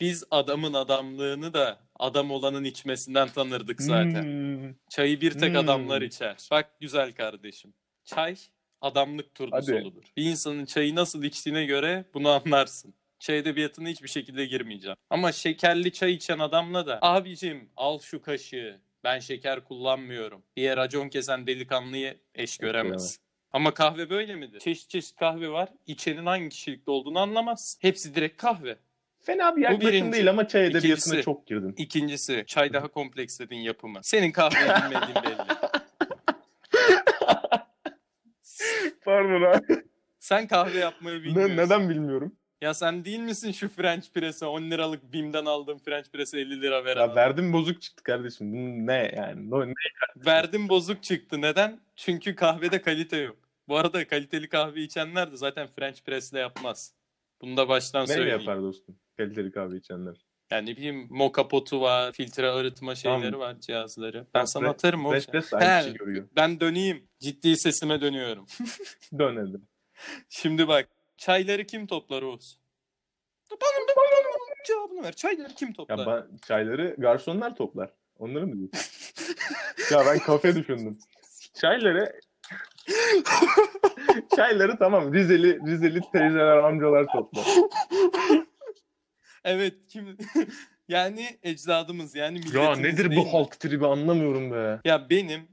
Biz 0.02 0.24
adamın 0.32 0.74
adamlığını 0.74 1.54
da 1.54 1.80
adam 2.00 2.32
olanın 2.32 2.64
içmesinden 2.64 3.30
tanırdık 3.30 3.82
zaten. 3.82 4.24
Hmm. 4.24 4.74
Çayı 4.90 5.22
bir 5.22 5.32
tek 5.32 5.50
Hmm. 5.50 5.58
adamlar 5.58 6.02
içer. 6.02 6.48
Bak 6.52 6.80
güzel 6.80 7.12
kardeşim. 7.14 7.74
Çay 8.06 8.36
adamlık 8.82 9.36
turnusoludur. 9.36 10.04
Bir 10.18 10.24
insanın 10.26 10.66
çayı 10.66 10.96
nasıl 10.96 11.24
içtiğine 11.24 11.66
göre 11.66 12.06
bunu 12.14 12.30
anlarsın. 12.30 12.94
Çay 13.20 13.38
edebiyatına 13.38 13.88
hiçbir 13.88 14.08
şekilde 14.08 14.46
girmeyeceğim. 14.46 14.98
Ama 15.10 15.32
şekerli 15.32 15.92
çay 15.94 16.14
içen 16.14 16.40
adamla 16.40 16.88
da 16.88 17.00
abicim 17.02 17.70
al 17.78 18.00
şu 18.00 18.22
kaşığı. 18.22 18.82
Ben 19.08 19.20
şeker 19.20 19.64
kullanmıyorum. 19.64 20.44
diye 20.56 20.78
racon 20.78 21.10
kesen 21.10 21.48
delikanlıyı 21.48 22.18
eş 22.36 22.58
göremez. 22.58 23.20
Ama 23.52 23.74
kahve 23.74 24.10
böyle 24.10 24.36
midir? 24.36 24.60
Çeşit 24.60 24.90
çeşit 24.90 25.16
kahve 25.16 25.50
var. 25.50 25.70
İçenin 25.86 26.26
hangi 26.26 26.50
kişilikte 26.50 26.92
olduğunu 26.92 27.20
anlamaz. 27.20 27.78
Hepsi 27.82 28.16
direkt 28.16 28.42
kahve. 28.42 28.78
Fena 29.22 29.56
bir 29.56 29.62
yaklaşım 29.62 29.92
birinci. 29.92 30.12
değil 30.12 30.30
ama 30.30 30.48
çay 30.48 30.62
edebiyatına 30.66 30.94
İkincisi. 30.94 31.22
çok 31.24 31.48
girdin. 31.48 31.74
İkincisi 31.78 32.44
çay 32.48 32.74
daha 32.74 32.88
kompleksledin 32.88 33.58
yapımı. 33.58 34.00
Senin 34.04 34.32
kahveyi 34.32 34.70
bilmediğin 34.92 35.16
belli. 35.24 35.58
Pardon 39.06 39.42
abi. 39.42 39.84
Sen 40.20 40.48
kahve 40.48 40.78
yapmayı 40.78 41.24
bilmiyorsun. 41.24 41.58
Ne, 41.58 41.64
neden 41.66 41.90
bilmiyorum. 41.90 42.37
Ya 42.62 42.74
sen 42.74 43.06
değil 43.06 43.20
misin 43.20 43.52
şu 43.52 43.70
French 43.70 44.10
press'e 44.14 44.46
10 44.46 44.62
liralık 44.72 45.14
BİM'den 45.14 45.46
aldığım 45.46 45.78
French 45.80 46.10
press'e 46.10 46.40
50 46.40 46.62
lira 46.62 46.86
veren? 46.86 47.00
Ya 47.00 47.06
adam? 47.06 47.16
verdim 47.16 47.54
bozuk 47.54 47.82
çıktı 47.82 48.04
kardeşim. 48.04 48.54
Bu 48.54 48.88
Ne 48.88 49.12
yani? 49.18 49.50
No- 49.50 49.68
Ne? 49.68 49.74
Verdim 50.16 50.70
bozuk 50.70 51.04
çıktı. 51.04 51.42
Neden? 51.42 51.80
Çünkü 51.96 52.36
kahvede 52.36 52.82
kalite 52.82 53.18
yok. 53.18 53.38
Bu 53.68 53.78
arada 53.78 54.08
kaliteli 54.08 54.50
kahve 54.50 54.82
içenler 54.82 55.32
de 55.32 55.38
zaten 55.38 55.68
French 55.68 56.02
press'le 56.02 56.34
yapmaz. 56.34 56.94
Bunu 57.42 57.58
da 57.58 57.70
baştan 57.70 58.02
Neyle 58.04 58.14
söyleyeyim. 58.14 58.40
yapar 58.40 58.62
dostum? 58.62 58.96
Kaliteli 59.18 59.52
kahve 59.52 59.78
içenler. 59.78 60.16
Yani 60.52 60.72
ne 60.72 60.78
bileyim 60.78 61.08
moka 61.10 61.48
potu 61.48 61.82
var, 61.82 62.12
filtre 62.12 62.50
arıtma 62.50 62.96
şeyleri 62.96 63.32
Tamam. 63.32 63.40
var, 63.40 63.60
cihazları. 63.60 64.26
Ben 64.34 64.46
sana 64.46 64.70
atarım 64.70 65.06
o. 65.06 65.10
French 65.12 65.28
press 65.28 65.52
de 65.52 65.58
aynı 65.58 65.70
He. 65.70 65.84
kişi 65.86 65.98
görüyor. 65.98 66.28
Ben 66.36 66.60
döneyim. 66.60 67.08
Ciddi 67.20 67.58
sesime 67.58 68.02
dönüyorum. 68.02 68.46
Dön 69.20 69.36
hadi. 69.38 69.58
Şimdi 70.30 70.68
bak. 70.68 70.90
Çayları 71.18 71.68
kim 71.68 71.88
toplar 71.88 72.22
Oğuz? 72.22 72.60
Bana, 73.52 73.60
bana, 73.60 73.98
bana, 73.98 74.34
bana 74.34 74.64
cevabını 74.68 75.04
ver. 75.04 75.14
Çayları 75.14 75.54
kim 75.56 75.74
toplar? 75.74 75.98
Ya 75.98 76.06
ben 76.08 76.38
çayları 76.48 76.96
garsonlar 76.98 77.56
toplar. 77.56 77.90
Onları 78.20 78.48
mı 78.48 78.56
diyorsun? 78.58 78.92
ya 79.92 80.06
ben 80.06 80.20
kafe 80.20 80.56
düşündüm. 80.56 80.98
Çayları 81.54 82.20
çayları 84.36 84.78
tamam 84.78 85.14
Rizeli 85.14 85.60
Rizeli 85.68 86.02
teyzeler 86.12 86.58
amcalar 86.58 87.06
toplar. 87.14 87.46
Evet 89.44 89.74
kim 89.90 90.18
yani 90.88 91.40
ecdadımız 91.44 92.16
yani 92.16 92.40
milletimiz 92.40 92.66
Ya 92.66 92.76
nedir 92.76 93.10
değil 93.10 93.22
bu 93.22 93.26
mi? 93.26 93.32
halk 93.32 93.60
tribi 93.60 93.88
anlamıyorum 93.88 94.52
be. 94.52 94.80
Ya 94.86 95.10
benim 95.10 95.48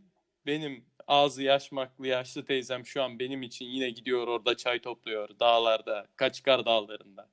benim 0.46 0.84
ağzı 1.08 1.42
yaşmaklı 1.42 2.06
yaşlı 2.06 2.44
teyzem 2.44 2.86
şu 2.86 3.02
an 3.02 3.18
benim 3.18 3.42
için 3.42 3.64
yine 3.66 3.90
gidiyor 3.90 4.28
orada 4.28 4.56
çay 4.56 4.78
topluyor 4.78 5.28
dağlarda, 5.40 6.06
Kaçkar 6.16 6.66
dağlarında. 6.66 7.30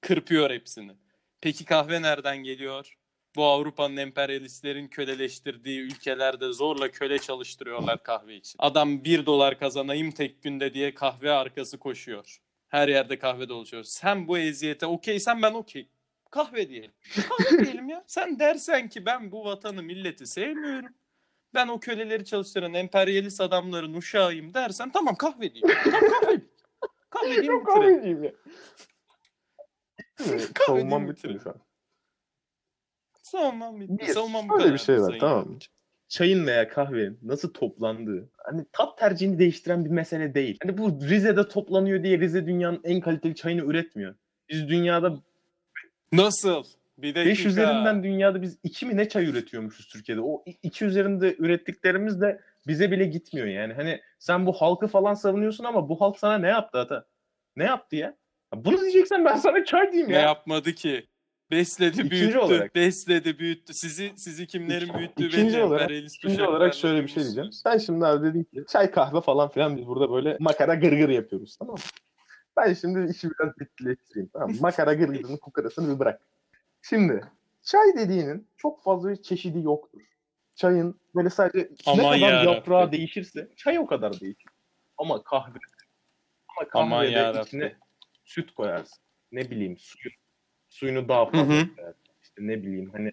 Kırpıyor 0.00 0.50
hepsini. 0.50 0.92
Peki 1.40 1.64
kahve 1.64 2.02
nereden 2.02 2.36
geliyor? 2.36 2.96
Bu 3.36 3.44
Avrupa'nın 3.44 3.96
emperyalistlerin 3.96 4.88
köleleştirdiği 4.88 5.80
ülkelerde 5.80 6.52
zorla 6.52 6.90
köle 6.90 7.18
çalıştırıyorlar 7.18 8.02
kahve 8.02 8.36
için. 8.36 8.56
Adam 8.58 9.04
bir 9.04 9.26
dolar 9.26 9.58
kazanayım 9.58 10.10
tek 10.10 10.42
günde 10.42 10.74
diye 10.74 10.94
kahve 10.94 11.30
arkası 11.30 11.78
koşuyor. 11.78 12.40
Her 12.68 12.88
yerde 12.88 13.18
kahve 13.18 13.48
dolaşıyor. 13.48 13.82
Sen 13.82 14.28
bu 14.28 14.38
eziyete 14.38 14.86
okeysen 14.86 15.42
ben 15.42 15.52
okey. 15.52 15.88
Kahve 16.30 16.68
diyelim. 16.68 16.92
Kahve 17.28 17.64
diyelim 17.64 17.88
ya. 17.88 18.04
Sen 18.06 18.38
dersen 18.38 18.88
ki 18.88 19.06
ben 19.06 19.32
bu 19.32 19.44
vatanı 19.44 19.82
milleti 19.82 20.26
sevmiyorum. 20.26 20.94
Ben 21.54 21.68
o 21.68 21.80
köleleri 21.80 22.24
çalıştıran 22.24 22.74
emperyalist 22.74 23.40
adamların 23.40 23.94
uşağıyım 23.94 24.54
dersen 24.54 24.90
tamam 24.92 25.14
kahve 25.14 25.54
diyeyim. 25.54 25.78
Tamam 25.84 26.00
kahve. 26.20 26.40
Kahve 27.10 27.26
diyeyim 27.26 27.60
bitirelim. 27.60 27.64
kahveciyim 27.64 28.24
ya. 28.24 28.32
Kahve 30.18 30.48
Savunmam 30.66 31.08
bitti 31.08 31.28
mi? 31.28 31.40
şu 31.42 31.50
an. 31.50 31.56
Savunmam 33.22 33.80
bitti. 33.80 34.12
Savunmam 34.12 34.48
bu 34.48 34.56
kadar. 34.56 34.72
bir 34.72 34.78
şey 34.78 35.00
var, 35.00 35.16
tamam 35.20 35.48
mı? 35.48 35.58
Çayın 36.08 36.46
veya 36.46 36.68
kahvenin 36.68 37.18
nasıl 37.22 37.52
toplandığı 37.52 38.28
hani 38.44 38.64
tat 38.72 38.98
tercihini 38.98 39.38
değiştiren 39.38 39.84
bir 39.84 39.90
mesele 39.90 40.34
değil. 40.34 40.58
Hani 40.62 40.78
bu 40.78 41.00
Rize'de 41.00 41.48
toplanıyor 41.48 42.02
diye 42.02 42.18
Rize 42.18 42.46
dünyanın 42.46 42.80
en 42.84 43.00
kaliteli 43.00 43.34
çayını 43.34 43.60
üretmiyor. 43.64 44.14
Biz 44.48 44.68
dünyada 44.68 45.18
Nasıl? 46.12 46.64
Bir 47.02 47.14
dakika. 47.14 47.30
5 47.30 47.46
üzerinden 47.46 48.02
dünyada 48.02 48.42
biz 48.42 48.58
2 48.62 48.86
mi 48.86 48.96
ne 48.96 49.08
çay 49.08 49.26
üretiyormuşuz 49.26 49.88
Türkiye'de. 49.88 50.20
O 50.20 50.44
2 50.62 50.84
üzerinde 50.84 51.36
ürettiklerimiz 51.38 52.20
de 52.20 52.40
bize 52.66 52.90
bile 52.90 53.04
gitmiyor 53.04 53.46
yani. 53.46 53.72
Hani 53.72 54.00
sen 54.18 54.46
bu 54.46 54.52
halkı 54.52 54.86
falan 54.86 55.14
savunuyorsun 55.14 55.64
ama 55.64 55.88
bu 55.88 56.00
halk 56.00 56.18
sana 56.18 56.38
ne 56.38 56.48
yaptı 56.48 56.78
ata? 56.78 57.04
Ne 57.56 57.64
yaptı 57.64 57.96
ya? 57.96 58.16
Bunu 58.54 58.80
diyeceksen 58.80 59.24
ben 59.24 59.36
sana 59.36 59.64
çay 59.64 59.92
diyeyim 59.92 60.10
Ne 60.10 60.14
ya. 60.14 60.20
yapmadı 60.20 60.72
ki? 60.72 61.06
Besledi, 61.50 61.92
İkinci 61.94 62.10
büyüttü. 62.10 62.38
olarak- 62.38 62.74
Besledi, 62.74 63.38
büyüttü. 63.38 63.74
Sizi 63.74 64.12
sizi 64.16 64.46
kimlerin 64.46 64.94
büyüttüğü 64.94 65.26
İkinci 65.26 65.54
belli. 65.54 65.62
olarak- 65.64 65.90
İkinci 65.90 66.42
olarak 66.42 66.74
şöyle 66.74 67.02
bir 67.02 67.08
şey 67.08 67.22
diyeceğim. 67.22 67.52
Sen 67.52 67.78
şimdi 67.78 68.06
abi 68.06 68.26
dedin 68.26 68.44
ki 68.44 68.64
çay 68.68 68.90
kahve 68.90 69.20
falan 69.20 69.48
filan 69.50 69.76
biz 69.76 69.86
burada 69.86 70.12
böyle 70.12 70.36
makara 70.40 70.74
gırgır 70.74 71.08
yapıyoruz 71.08 71.56
tamam 71.56 71.74
mı? 71.74 71.80
Ben 72.56 72.74
şimdi 72.74 73.10
işi 73.10 73.28
biraz 73.30 73.54
ciddileştireyim 73.58 74.30
tamam 74.32 74.50
mı? 74.50 74.56
Makara 74.60 74.94
gırgırını 74.94 75.38
kukarasını 75.40 75.94
bir 75.94 75.98
bırak. 75.98 76.20
Şimdi 76.82 77.24
çay 77.62 77.94
dediğinin 77.96 78.46
çok 78.56 78.82
fazla 78.82 79.10
bir 79.10 79.22
çeşidi 79.22 79.58
yoktur. 79.62 80.00
Çayın 80.54 81.00
böyle 81.14 81.30
sadece 81.30 81.68
Aman 81.86 82.20
ne 82.20 82.20
kadar 82.20 82.44
yaprağı 82.44 82.92
değişirse 82.92 83.48
çay 83.56 83.78
o 83.78 83.86
kadar 83.86 84.20
değişir. 84.20 84.50
Ama 84.98 85.22
kahve 85.22 85.58
ama 86.56 86.68
Aman 86.74 86.90
kahvede 87.00 87.10
yarabbim. 87.18 87.42
içine 87.42 87.74
süt 88.24 88.54
koyarsın. 88.54 88.98
Ne 89.32 89.50
bileyim 89.50 89.76
suyu, 89.78 90.12
suyunu 90.68 91.08
daha 91.08 91.26
fazla 91.30 91.54
hı. 91.60 91.74
koyarsın. 91.76 92.00
İşte 92.22 92.34
ne 92.46 92.62
bileyim 92.62 92.90
hani 92.92 93.12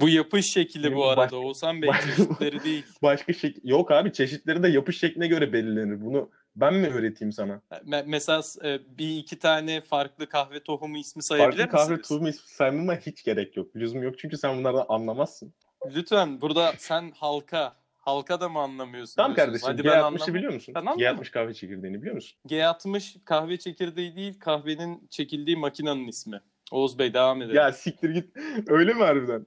Bu 0.00 0.08
yapış 0.08 0.46
şekli 0.52 0.82
Benim 0.82 0.96
bu 0.96 1.08
arada. 1.08 1.16
baş- 1.20 1.32
Oğuzhan 1.32 1.82
Bey 1.82 1.90
çeşitleri 2.06 2.64
değil. 2.64 2.84
başka 3.02 3.32
şek 3.32 3.56
yok 3.64 3.90
abi 3.90 4.12
çeşitleri 4.12 4.62
de 4.62 4.68
yapış 4.68 4.98
şekline 4.98 5.26
göre 5.26 5.52
belirlenir. 5.52 6.00
Bunu 6.04 6.30
Ben 6.56 6.74
mi 6.74 6.88
öğreteyim 6.88 7.32
sana? 7.32 7.60
Me- 7.86 8.04
mesela 8.06 8.42
e, 8.64 8.80
bir 8.98 9.16
iki 9.18 9.38
tane 9.38 9.80
farklı 9.80 10.28
kahve 10.28 10.62
tohumu 10.62 10.98
ismi 10.98 11.22
sayabilir 11.22 11.58
Farklı 11.58 11.76
kahve 11.78 11.90
misiniz? 11.90 12.08
tuzumu 12.08 12.28
ismi 12.28 12.48
saymama 12.48 12.96
hiç 12.96 13.24
gerek 13.24 13.56
yok. 13.56 13.76
Lüzum 13.76 14.02
yok 14.02 14.18
çünkü 14.18 14.36
sen 14.38 14.58
bunlardan 14.58 14.86
anlamazsın. 14.88 15.54
Lütfen 15.94 16.40
burada 16.40 16.72
sen 16.78 17.12
halka, 17.16 17.76
halka 17.98 18.40
da 18.40 18.48
mı 18.48 18.58
anlamıyorsun? 18.58 19.16
Diyorsunuz? 19.16 19.36
kardeşim 19.36 19.68
Hadi 19.68 19.84
ben 19.84 19.90
G60'ı 19.90 20.04
anlamam. 20.06 20.34
biliyor 20.34 20.52
musun? 20.52 20.74
Ben 20.74 20.80
anlamam. 20.80 20.98
G60 21.00 21.30
kahve 21.30 21.54
çekirdeğini 21.54 22.00
biliyor 22.00 22.14
musun? 22.14 22.38
G60 22.48 23.24
kahve 23.24 23.56
çekirdeği 23.58 24.16
değil, 24.16 24.40
kahvenin 24.40 25.06
çekildiği 25.10 25.56
makinenin 25.56 26.08
ismi. 26.08 26.40
Oğuz 26.72 26.98
Bey 26.98 27.14
devam 27.14 27.42
edelim. 27.42 27.56
Ya 27.56 27.72
siktir 27.72 28.10
git. 28.10 28.36
Öyle 28.68 28.92
mi 28.94 29.02
harbiden? 29.02 29.46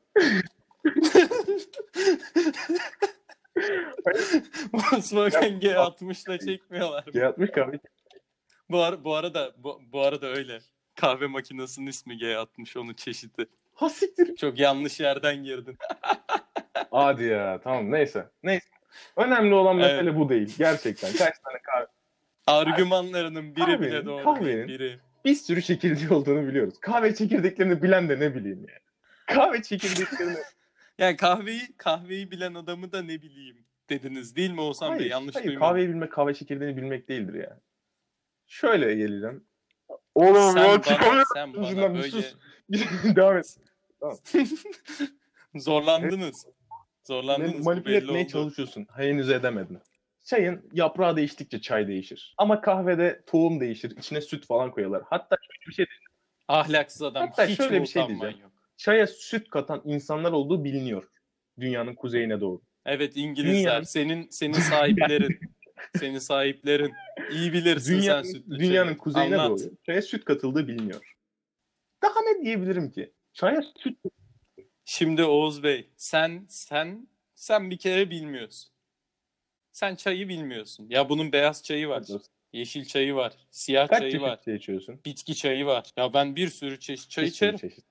Volkswagen 4.74 5.60
G60 5.60 6.30
ile 6.30 6.40
çekmiyorlar. 6.40 7.04
G60 7.04 7.52
kahve 7.52 7.80
Bu, 8.70 8.84
ar- 8.84 9.04
bu 9.04 9.16
arada 9.16 9.52
bu, 9.58 9.82
bu 9.94 10.02
arada 10.02 10.28
öyle. 10.28 10.60
Kahve 10.96 11.28
makinesinin 11.28 11.88
ismi 11.88 12.14
G60 12.14 12.80
onun 12.80 12.94
çeşidi. 12.94 13.46
Ha 13.74 13.90
siktir. 13.90 14.36
Çok 14.36 14.60
yanlış 14.60 15.00
yerden 15.00 15.44
girdin. 15.44 15.78
Hadi 16.92 17.24
ya 17.24 17.60
tamam 17.64 17.92
neyse. 17.92 18.30
Neyse. 18.44 18.66
Önemli 19.18 19.54
olan 19.54 19.80
Evet. 19.80 19.92
mesele 19.92 20.20
bu 20.20 20.30
değil. 20.30 20.56
Gerçekten. 20.58 21.12
Kaç 21.12 21.40
tane 21.40 21.58
kahve. 21.64 21.88
Argümanlarının 22.48 23.56
biri 23.56 23.82
bile 23.82 23.90
Kahvenin- 23.90 24.06
doğru 24.06 24.24
kahvenin-. 24.24 24.68
Biri. 24.68 25.00
Bir 25.26 25.36
sürü 25.36 25.62
çekirdeği 25.62 26.10
olduğunu 26.10 26.48
biliyoruz. 26.48 26.74
Kahve 26.82 27.16
çekirdeklerini 27.16 27.84
bilen 27.84 28.10
de 28.10 28.20
ne 28.20 28.36
bileyim 28.36 28.66
yani. 28.70 28.80
Kahve 29.40 29.62
çekirdeklerini... 29.62 30.38
Yani 30.98 31.18
kahveyi 31.18 31.62
kahveyi 31.78 32.32
bilen 32.32 32.54
adamı 32.54 32.92
da 32.92 33.02
ne 33.02 33.22
bileyim 33.22 33.66
dediniz 33.90 34.36
değil 34.36 34.52
mi 34.52 34.62
Oğuzhan 34.62 34.92
Bey? 34.92 34.98
hayır, 34.98 35.12
Yanlış 35.12 35.36
hayır 35.36 35.48
duymadım. 35.48 35.68
kahveyi 35.68 35.90
bilmek, 35.90 36.12
kahve 36.12 36.34
çekirdeğini 36.34 36.78
bilmek 36.78 37.10
değildir 37.10 37.34
ya. 37.34 37.60
Şöyle 38.48 38.96
geleceğim. 38.96 39.44
Oğlum 40.16 40.54
sen, 40.54 40.64
ya 40.64 40.68
bana, 40.70 40.82
çıkamıyorum. 40.84 41.28
sen 41.34 41.54
bana 41.54 41.94
böyle 41.94 42.12
sus. 42.12 42.36
Devam 43.16 43.38
et. 43.38 43.58
zorlandınız. 45.56 46.46
Beni 46.46 46.54
Zorlandınız. 47.08 47.60
bu 47.60 47.64
manipüle 47.64 47.98
etmeye 47.98 48.24
oldu. 48.24 48.30
çalışıyorsun. 48.32 48.88
Henüz 48.96 49.30
edemedin. 49.30 49.80
Çayın 50.24 50.70
yaprağı 50.74 51.16
değiştikçe 51.16 51.62
çay 51.62 51.88
değişir. 51.88 52.36
Ama 52.38 52.62
kahvede 52.62 53.24
tohum 53.26 53.60
değişir. 53.60 53.98
İçine 53.98 54.22
süt 54.22 54.46
falan 54.48 54.72
koyarlar. 54.72 55.04
Hatta 55.10 55.38
şöyle 55.42 55.70
bir 55.70 55.74
şey 55.74 55.86
Ahlaksız 56.48 57.02
adam. 57.02 57.28
Hatta 57.28 57.46
Hiç 57.46 57.58
şöyle 57.58 57.82
bir 57.82 57.88
şey 57.88 58.08
diyeceğim. 58.08 58.40
yok? 58.42 58.52
Çaya 58.78 59.08
süt 59.08 59.50
katan 59.50 59.82
insanlar 59.86 60.32
olduğu 60.32 60.64
biliniyor. 60.64 61.10
Dünyanın 61.60 61.96
kuzeyine 61.96 62.42
doğru. 62.42 62.62
Evet 62.86 63.18
İngilizler. 63.18 63.54
Dünyanın- 63.62 63.84
Senin 63.84 64.30
senin 64.30 64.54
sahiplerin. 64.54 65.40
senin 66.00 66.20
sahiplerin. 66.20 66.94
İyi 67.32 67.54
bilirsin 67.54 68.00
Dünyanın, 68.02 68.24
sen 68.24 68.32
sütlü 68.32 68.60
dünyanın 68.60 68.88
çayı. 68.88 68.98
kuzeyine 68.98 69.38
Anlat. 69.38 69.60
doğru 69.60 69.72
çaya 69.86 70.02
süt 70.02 70.26
katıldığı 70.26 70.68
biliniyor. 70.68 71.16
Daha 72.04 72.22
ne 72.22 72.46
diyebilirim 72.46 72.92
ki? 72.92 73.14
Çaya 73.34 73.62
süt 73.62 73.98
Şimdi 74.86 75.24
Oğuz 75.24 75.64
Bey 75.64 75.90
sen 75.98 76.46
sen 76.50 77.08
sen 77.36 77.72
bir 77.72 77.78
kere 77.78 78.10
bilmiyorsun. 78.10 78.72
Sen 79.72 79.96
çayı 79.96 80.28
bilmiyorsun. 80.30 80.88
Ya 80.90 81.10
bunun 81.10 81.32
beyaz 81.32 81.64
çayı 81.64 81.88
var. 81.88 82.04
Yeşil 82.54 82.86
çayı 82.86 83.16
var. 83.16 83.34
Siyah 83.52 83.88
Kaç 83.88 84.00
çayı 84.00 84.12
çeşit 84.12 84.24
var. 84.24 84.42
çay 84.46 84.56
içiyorsun? 84.56 85.02
Bitki 85.06 85.36
çayı 85.36 85.66
var. 85.66 85.90
Ya 85.98 86.14
ben 86.14 86.36
bir 86.36 86.48
sürü 86.50 86.80
çeşit 86.80 87.10
çay 87.10 87.26
Bir 87.26 87.30
içerim. 87.30 87.58
çeşit. 87.58 87.86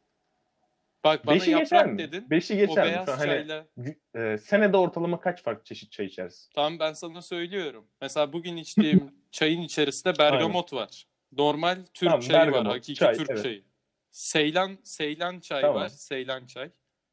Bak 1.05 1.27
bana 1.27 1.35
Beşi 1.35 1.47
geçer 1.47 1.61
yaprak 1.77 1.93
mi? 1.93 1.99
dedin. 1.99 2.31
Beşi 2.31 2.55
o 2.55 2.57
geçer 2.57 2.85
mi? 2.85 2.91
beyaz 2.91 3.07
Şu 3.07 3.13
an 3.13 3.17
hani 3.19 3.27
çayla. 3.29 3.67
e, 4.15 4.39
senede 4.39 4.77
ortalama 4.77 5.21
kaç 5.21 5.43
farklı 5.43 5.65
çeşit 5.65 5.93
çay 5.93 6.07
içersin? 6.07 6.51
Tamam 6.55 6.79
ben 6.79 6.93
sana 6.93 7.23
söylüyorum. 7.23 7.85
Mesela 8.01 8.33
bugün 8.33 8.57
içtiğim 8.57 9.11
çayın 9.31 9.61
içerisinde 9.63 10.19
bergamot 10.19 10.73
var. 10.73 11.07
Normal 11.33 11.77
Türk 11.95 12.11
Tamam, 12.11 12.21
çayı 12.21 12.39
var. 12.39 12.47
bergamot, 12.47 12.73
Hakiki 12.73 12.95
çay, 12.95 13.15
Türk 13.15 13.31
evet. 13.31 13.43
çayı. 13.43 13.63
Seylan 14.11 14.79
Seylan 14.85 15.41
çay 15.41 15.61
Tamam. 15.61 15.77
var. 15.77 15.89
Seylan 15.89 16.47
çay. 16.47 16.71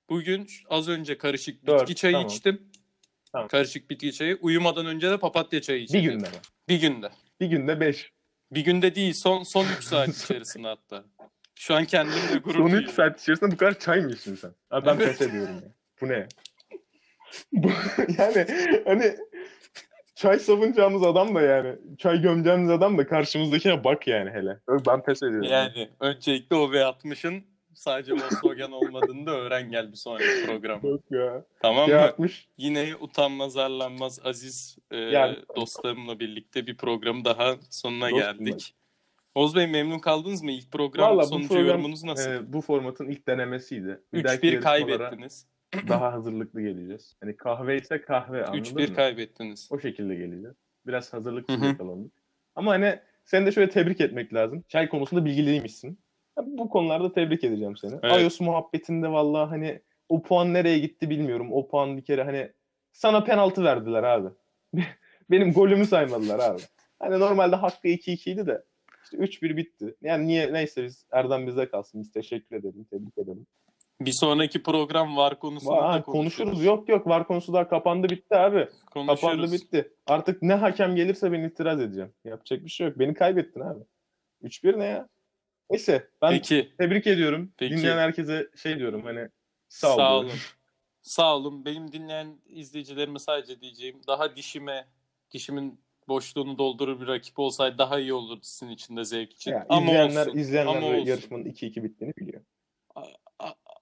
Bugün 0.10 0.46
şu- 0.46 0.66
az 0.70 0.90
önce 0.90 1.18
karışık 1.18 1.56
bitki 1.56 1.68
Dört, 1.68 1.98
çayı 1.98 2.14
tamam. 2.14 2.28
içtim. 2.28 2.62
Tamam. 3.32 3.48
Karışık 3.48 3.90
bitki 3.90 4.14
çayı. 4.14 4.38
Uyumadan 4.42 4.86
önce 4.86 5.12
de 5.12 5.18
papatya 5.18 5.62
çayı 5.62 5.80
Bir 5.80 5.84
içtim. 5.84 6.02
günde 6.04 6.30
mi? 6.30 6.36
Bir 6.70 6.82
günde. 6.82 7.10
Bir 7.40 7.46
günde 7.48 7.80
beş. 7.80 8.12
Bir 8.52 8.62
günde 8.62 8.96
değil. 8.96 9.14
Son 9.14 9.44
son 9.44 9.66
3 9.78 9.84
saat 9.84 10.10
içerisinde 10.24 10.68
hatta. 10.68 11.04
Şu 11.62 11.76
an 11.76 11.86
kendimle 11.86 12.38
gurur 12.44 12.54
Son 12.58 12.66
3 12.66 12.72
duyuyorum. 12.72 12.94
saat 12.94 13.22
içerisinde 13.22 13.52
bu 13.52 13.58
kadar 13.58 13.80
çay 13.80 14.02
mı 14.02 14.12
içtin 14.12 14.36
sen? 14.36 14.52
Abi 14.72 14.86
ben 14.86 14.96
Evet. 14.96 15.08
pes 15.20 15.22
ediyorum 15.30 15.56
ya. 15.56 15.72
Bu 16.02 16.08
ne? 16.08 16.28
Bu, 17.52 17.68
yani 18.18 18.46
hani 18.86 19.16
çay 20.16 20.40
savunacağımız 20.40 21.04
adam 21.04 21.36
da 21.36 21.42
yani 21.42 21.76
çay 21.98 22.22
gömeceğimiz 22.22 22.70
adam 22.70 22.98
da 22.98 23.08
karşımızdakine 23.08 23.84
bak 23.84 24.08
yani 24.08 24.30
hele. 24.30 24.60
Ben 24.88 25.04
pes 25.04 25.24
ediyorum. 25.24 25.48
Yani 25.52 25.90
öncelikle 26.00 26.56
o 26.56 26.72
V60'ın 26.72 27.44
sadece 27.74 28.14
Volkswagen 28.14 28.72
olmadığını 28.72 29.26
da 29.26 29.32
öğren 29.32 29.72
gel 29.72 29.92
bir 29.92 29.98
sonraki 29.98 30.46
program. 30.46 30.80
Yok 30.84 31.02
ya. 31.12 31.46
Tamam 31.62 31.88
mı? 31.88 31.94
Ya 31.94 32.02
atmış. 32.06 32.48
Yine 32.58 32.96
utanmaz 33.00 33.58
arlanmaz 33.58 34.20
aziz 34.24 34.78
e, 34.92 34.98
Yani- 34.98 35.38
dostlarımla 35.56 36.20
birlikte 36.20 36.68
bir 36.68 36.78
programın 36.78 37.26
daha 37.26 37.56
sonuna 37.70 38.10
Dostum 38.10 38.20
geldik. 38.20 38.76
Oğuz 39.36 39.56
Bey 39.56 39.68
memnun 39.68 40.00
kaldınız 40.00 40.44
mı? 40.44 40.52
İlk 40.52 40.72
program 40.72 41.10
Valla 41.10 41.22
bu 41.22 41.28
sonucu 41.28 41.48
program 41.48 41.68
yorumunuz 41.68 42.04
nasıl? 42.04 42.32
e, 42.32 42.54
bu 42.54 42.62
formatın 42.62 43.10
ilk 43.10 43.28
denemesiydi. 43.28 44.02
Bir 44.14 44.24
dahaki 44.24 44.48
3-1 44.48 44.52
yarışmalara 44.52 44.98
kaybettiniz. 44.98 45.48
Daha 45.88 46.14
hazırlıklı 46.14 46.62
geleceğiz. 46.62 47.16
Hani 47.22 47.38
kahve 47.38 47.78
ise 47.78 48.02
kahve 48.02 48.46
anladın 48.46 48.64
3-1 48.64 48.90
mı? 48.90 48.96
kaybettiniz. 48.96 49.70
O 49.72 49.80
şekilde 49.80 50.16
geleceğiz. 50.16 50.56
Biraz 50.88 51.14
hazırlıksız 51.14 51.64
yakalandık. 51.64 52.12
Ama 52.56 52.72
hani 52.72 53.00
seni 53.26 53.46
de 53.46 53.52
şöyle 53.52 53.70
tebrik 53.70 54.02
etmek 54.02 54.34
lazım. 54.34 54.64
Çay 54.68 54.90
konusunda 54.90 55.26
bilgiliymişsin. 55.26 56.00
Bu 56.46 56.70
konularda 56.70 57.14
tebrik 57.14 57.44
edeceğim 57.44 57.78
seni. 57.78 58.00
Evet. 58.04 58.22
iOS 58.22 58.40
muhabbetinde 58.40 59.08
vallahi 59.12 59.50
hani 59.50 59.82
o 60.10 60.24
puan 60.24 60.54
nereye 60.54 60.80
gitti 60.80 61.10
bilmiyorum. 61.10 61.48
O 61.52 61.68
puan 61.68 61.98
bir 61.98 62.04
kere 62.04 62.24
hani 62.24 62.52
sana 62.92 63.24
penaltı 63.24 63.64
verdiler 63.64 64.04
abi. 64.04 64.30
Benim 65.32 65.54
golümü 65.54 65.86
saymadılar 65.86 66.40
abi. 66.40 66.62
Hani 67.00 67.20
normalde 67.20 67.56
hakkı 67.56 67.88
2-2 67.88 68.30
idi 68.30 68.48
de 68.48 68.64
işte 69.12 69.46
3-1 69.48 69.58
bitti. 69.58 69.96
Yani 70.02 70.28
niye 70.28 70.54
neyse 70.54 70.84
biz 70.84 71.06
Erdem 71.12 71.48
bize 71.48 71.70
kalsın. 71.70 72.02
Biz 72.02 72.12
teşekkür 72.12 72.56
edelim, 72.56 72.86
tebrik 72.90 73.18
edelim. 73.18 73.48
Bir 74.02 74.12
sonraki 74.12 74.64
program 74.64 75.18
var 75.18 75.40
konusunda 75.40 75.82
Aa, 75.82 75.94
da 75.94 76.04
konuşuruz. 76.04 76.64
Yok 76.64 76.90
yok 76.90 77.08
var 77.08 77.28
konusu 77.28 77.54
daha 77.54 77.70
kapandı 77.70 78.10
bitti 78.10 78.36
abi. 78.36 78.70
Konuşuruz. 78.94 79.22
Kapandı 79.22 79.52
bitti. 79.52 79.94
Artık 80.08 80.42
ne 80.42 80.54
hakem 80.54 80.96
gelirse 80.96 81.32
ben 81.32 81.44
itiraz 81.44 81.82
edeceğim. 81.82 82.14
Yapacak 82.26 82.66
bir 82.66 82.70
şey 82.70 82.88
yok. 82.88 83.00
Beni 83.00 83.14
kaybettin 83.14 83.60
abi. 83.60 83.84
3-1 84.44 84.80
ne 84.80 84.86
ya? 84.86 85.10
Neyse 85.70 86.10
ben 86.22 86.32
Peki. 86.32 86.74
tebrik 86.78 87.08
ediyorum. 87.08 87.52
Peki. 87.58 87.78
Dinleyen 87.78 87.98
herkese 87.98 88.50
şey 88.56 88.80
diyorum 88.80 89.04
hani 89.04 89.28
sağ. 89.70 89.96
Sağ 89.96 90.18
olun. 90.18 90.32
Sağ 91.02 91.36
olun. 91.36 91.66
Benim 91.66 91.92
dinleyen 91.92 92.38
izleyicilerime 92.46 93.20
sadece 93.20 93.62
diyeceğim 93.62 94.02
daha 94.08 94.36
dişime, 94.36 94.88
dişimin 95.32 95.80
boşluğunu 96.08 96.58
doldurur 96.58 97.02
bir 97.02 97.08
rakip 97.08 97.40
olsaydı 97.40 97.78
daha 97.78 98.00
iyi 98.00 98.14
olurdu 98.14 98.40
sizin 98.44 98.72
için 98.72 98.98
de 98.98 99.04
zevk 99.06 99.34
için. 99.34 99.52
Ya, 99.52 99.66
ama 99.70 99.86
izleyenler, 99.92 100.28
olsun. 100.28 100.38
izleyenler 100.40 100.76
ama 100.76 100.88
olsun. 100.88 101.06
yarışmanın 101.06 101.46
2-2 101.46 101.84
bittiğini 101.84 102.16
biliyor. 102.16 102.42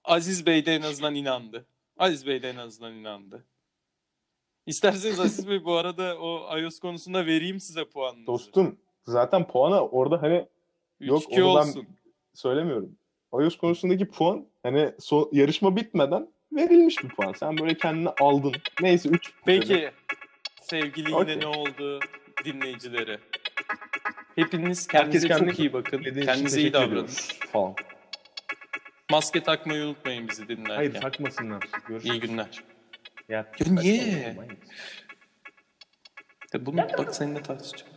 Aziz 0.04 0.46
Bey 0.46 0.66
de 0.66 0.74
en 0.74 0.82
azından 0.82 1.14
inandı. 1.14 1.66
Aziz 1.98 2.26
Bey 2.26 2.42
de 2.42 2.50
en 2.50 2.56
azından 2.56 2.94
inandı. 2.94 3.44
İsterseniz 4.66 5.20
Aziz 5.20 5.48
Bey 5.48 5.64
bu 5.64 5.74
arada 5.76 6.18
o 6.18 6.58
iOS 6.58 6.78
konusunda 6.78 7.26
vereyim 7.26 7.60
size 7.60 7.84
puanınızı. 7.84 8.26
Dostum 8.26 8.78
zaten 9.06 9.46
puanı 9.46 9.80
orada 9.88 10.22
hani 10.22 10.46
3-2 11.00 11.06
yok, 11.06 11.22
onu 11.32 11.36
ben- 11.38 11.68
olsun. 11.68 11.86
söylemiyorum. 12.34 12.96
iOS 13.32 13.56
konusundaki 13.56 14.08
puan 14.08 14.46
hani 14.62 14.78
so- 14.78 15.28
yarışma 15.36 15.76
bitmeden 15.76 16.28
verilmiş 16.52 17.04
bir 17.04 17.08
puan. 17.08 17.32
Sen 17.32 17.58
böyle 17.58 17.74
kendini 17.76 18.08
aldın. 18.08 18.52
Neyse 18.80 19.08
3. 19.08 19.32
Peki 19.44 19.90
sevgili 20.70 21.08
yine 21.10 21.16
Okey. 21.16 21.40
ne 21.40 21.46
oldu 21.46 22.00
dinleyicileri? 22.44 23.18
Hepiniz 24.34 24.86
kendinize 24.86 25.28
kendine 25.28 25.50
çok 25.50 25.58
iyi 25.58 25.72
bakın. 25.72 26.02
Kendinize 26.02 26.60
iyi 26.60 26.72
davranın. 26.72 27.06
Falan. 27.52 27.74
Maske 29.10 29.42
takmayı 29.42 29.84
unutmayın 29.84 30.28
bizi 30.28 30.48
dinlerken. 30.48 30.74
Hayır 30.74 30.92
takmasınlar. 30.94 31.62
Görüşürüz. 31.88 32.14
İyi 32.14 32.20
günler. 32.20 32.48
Ya, 33.28 33.46
Ya 33.58 33.72
niye? 33.72 34.32
manyak. 34.36 34.58
Bunu 36.58 36.76
bak 36.98 37.14
seninle 37.14 37.42
tartışacağım. 37.42 37.92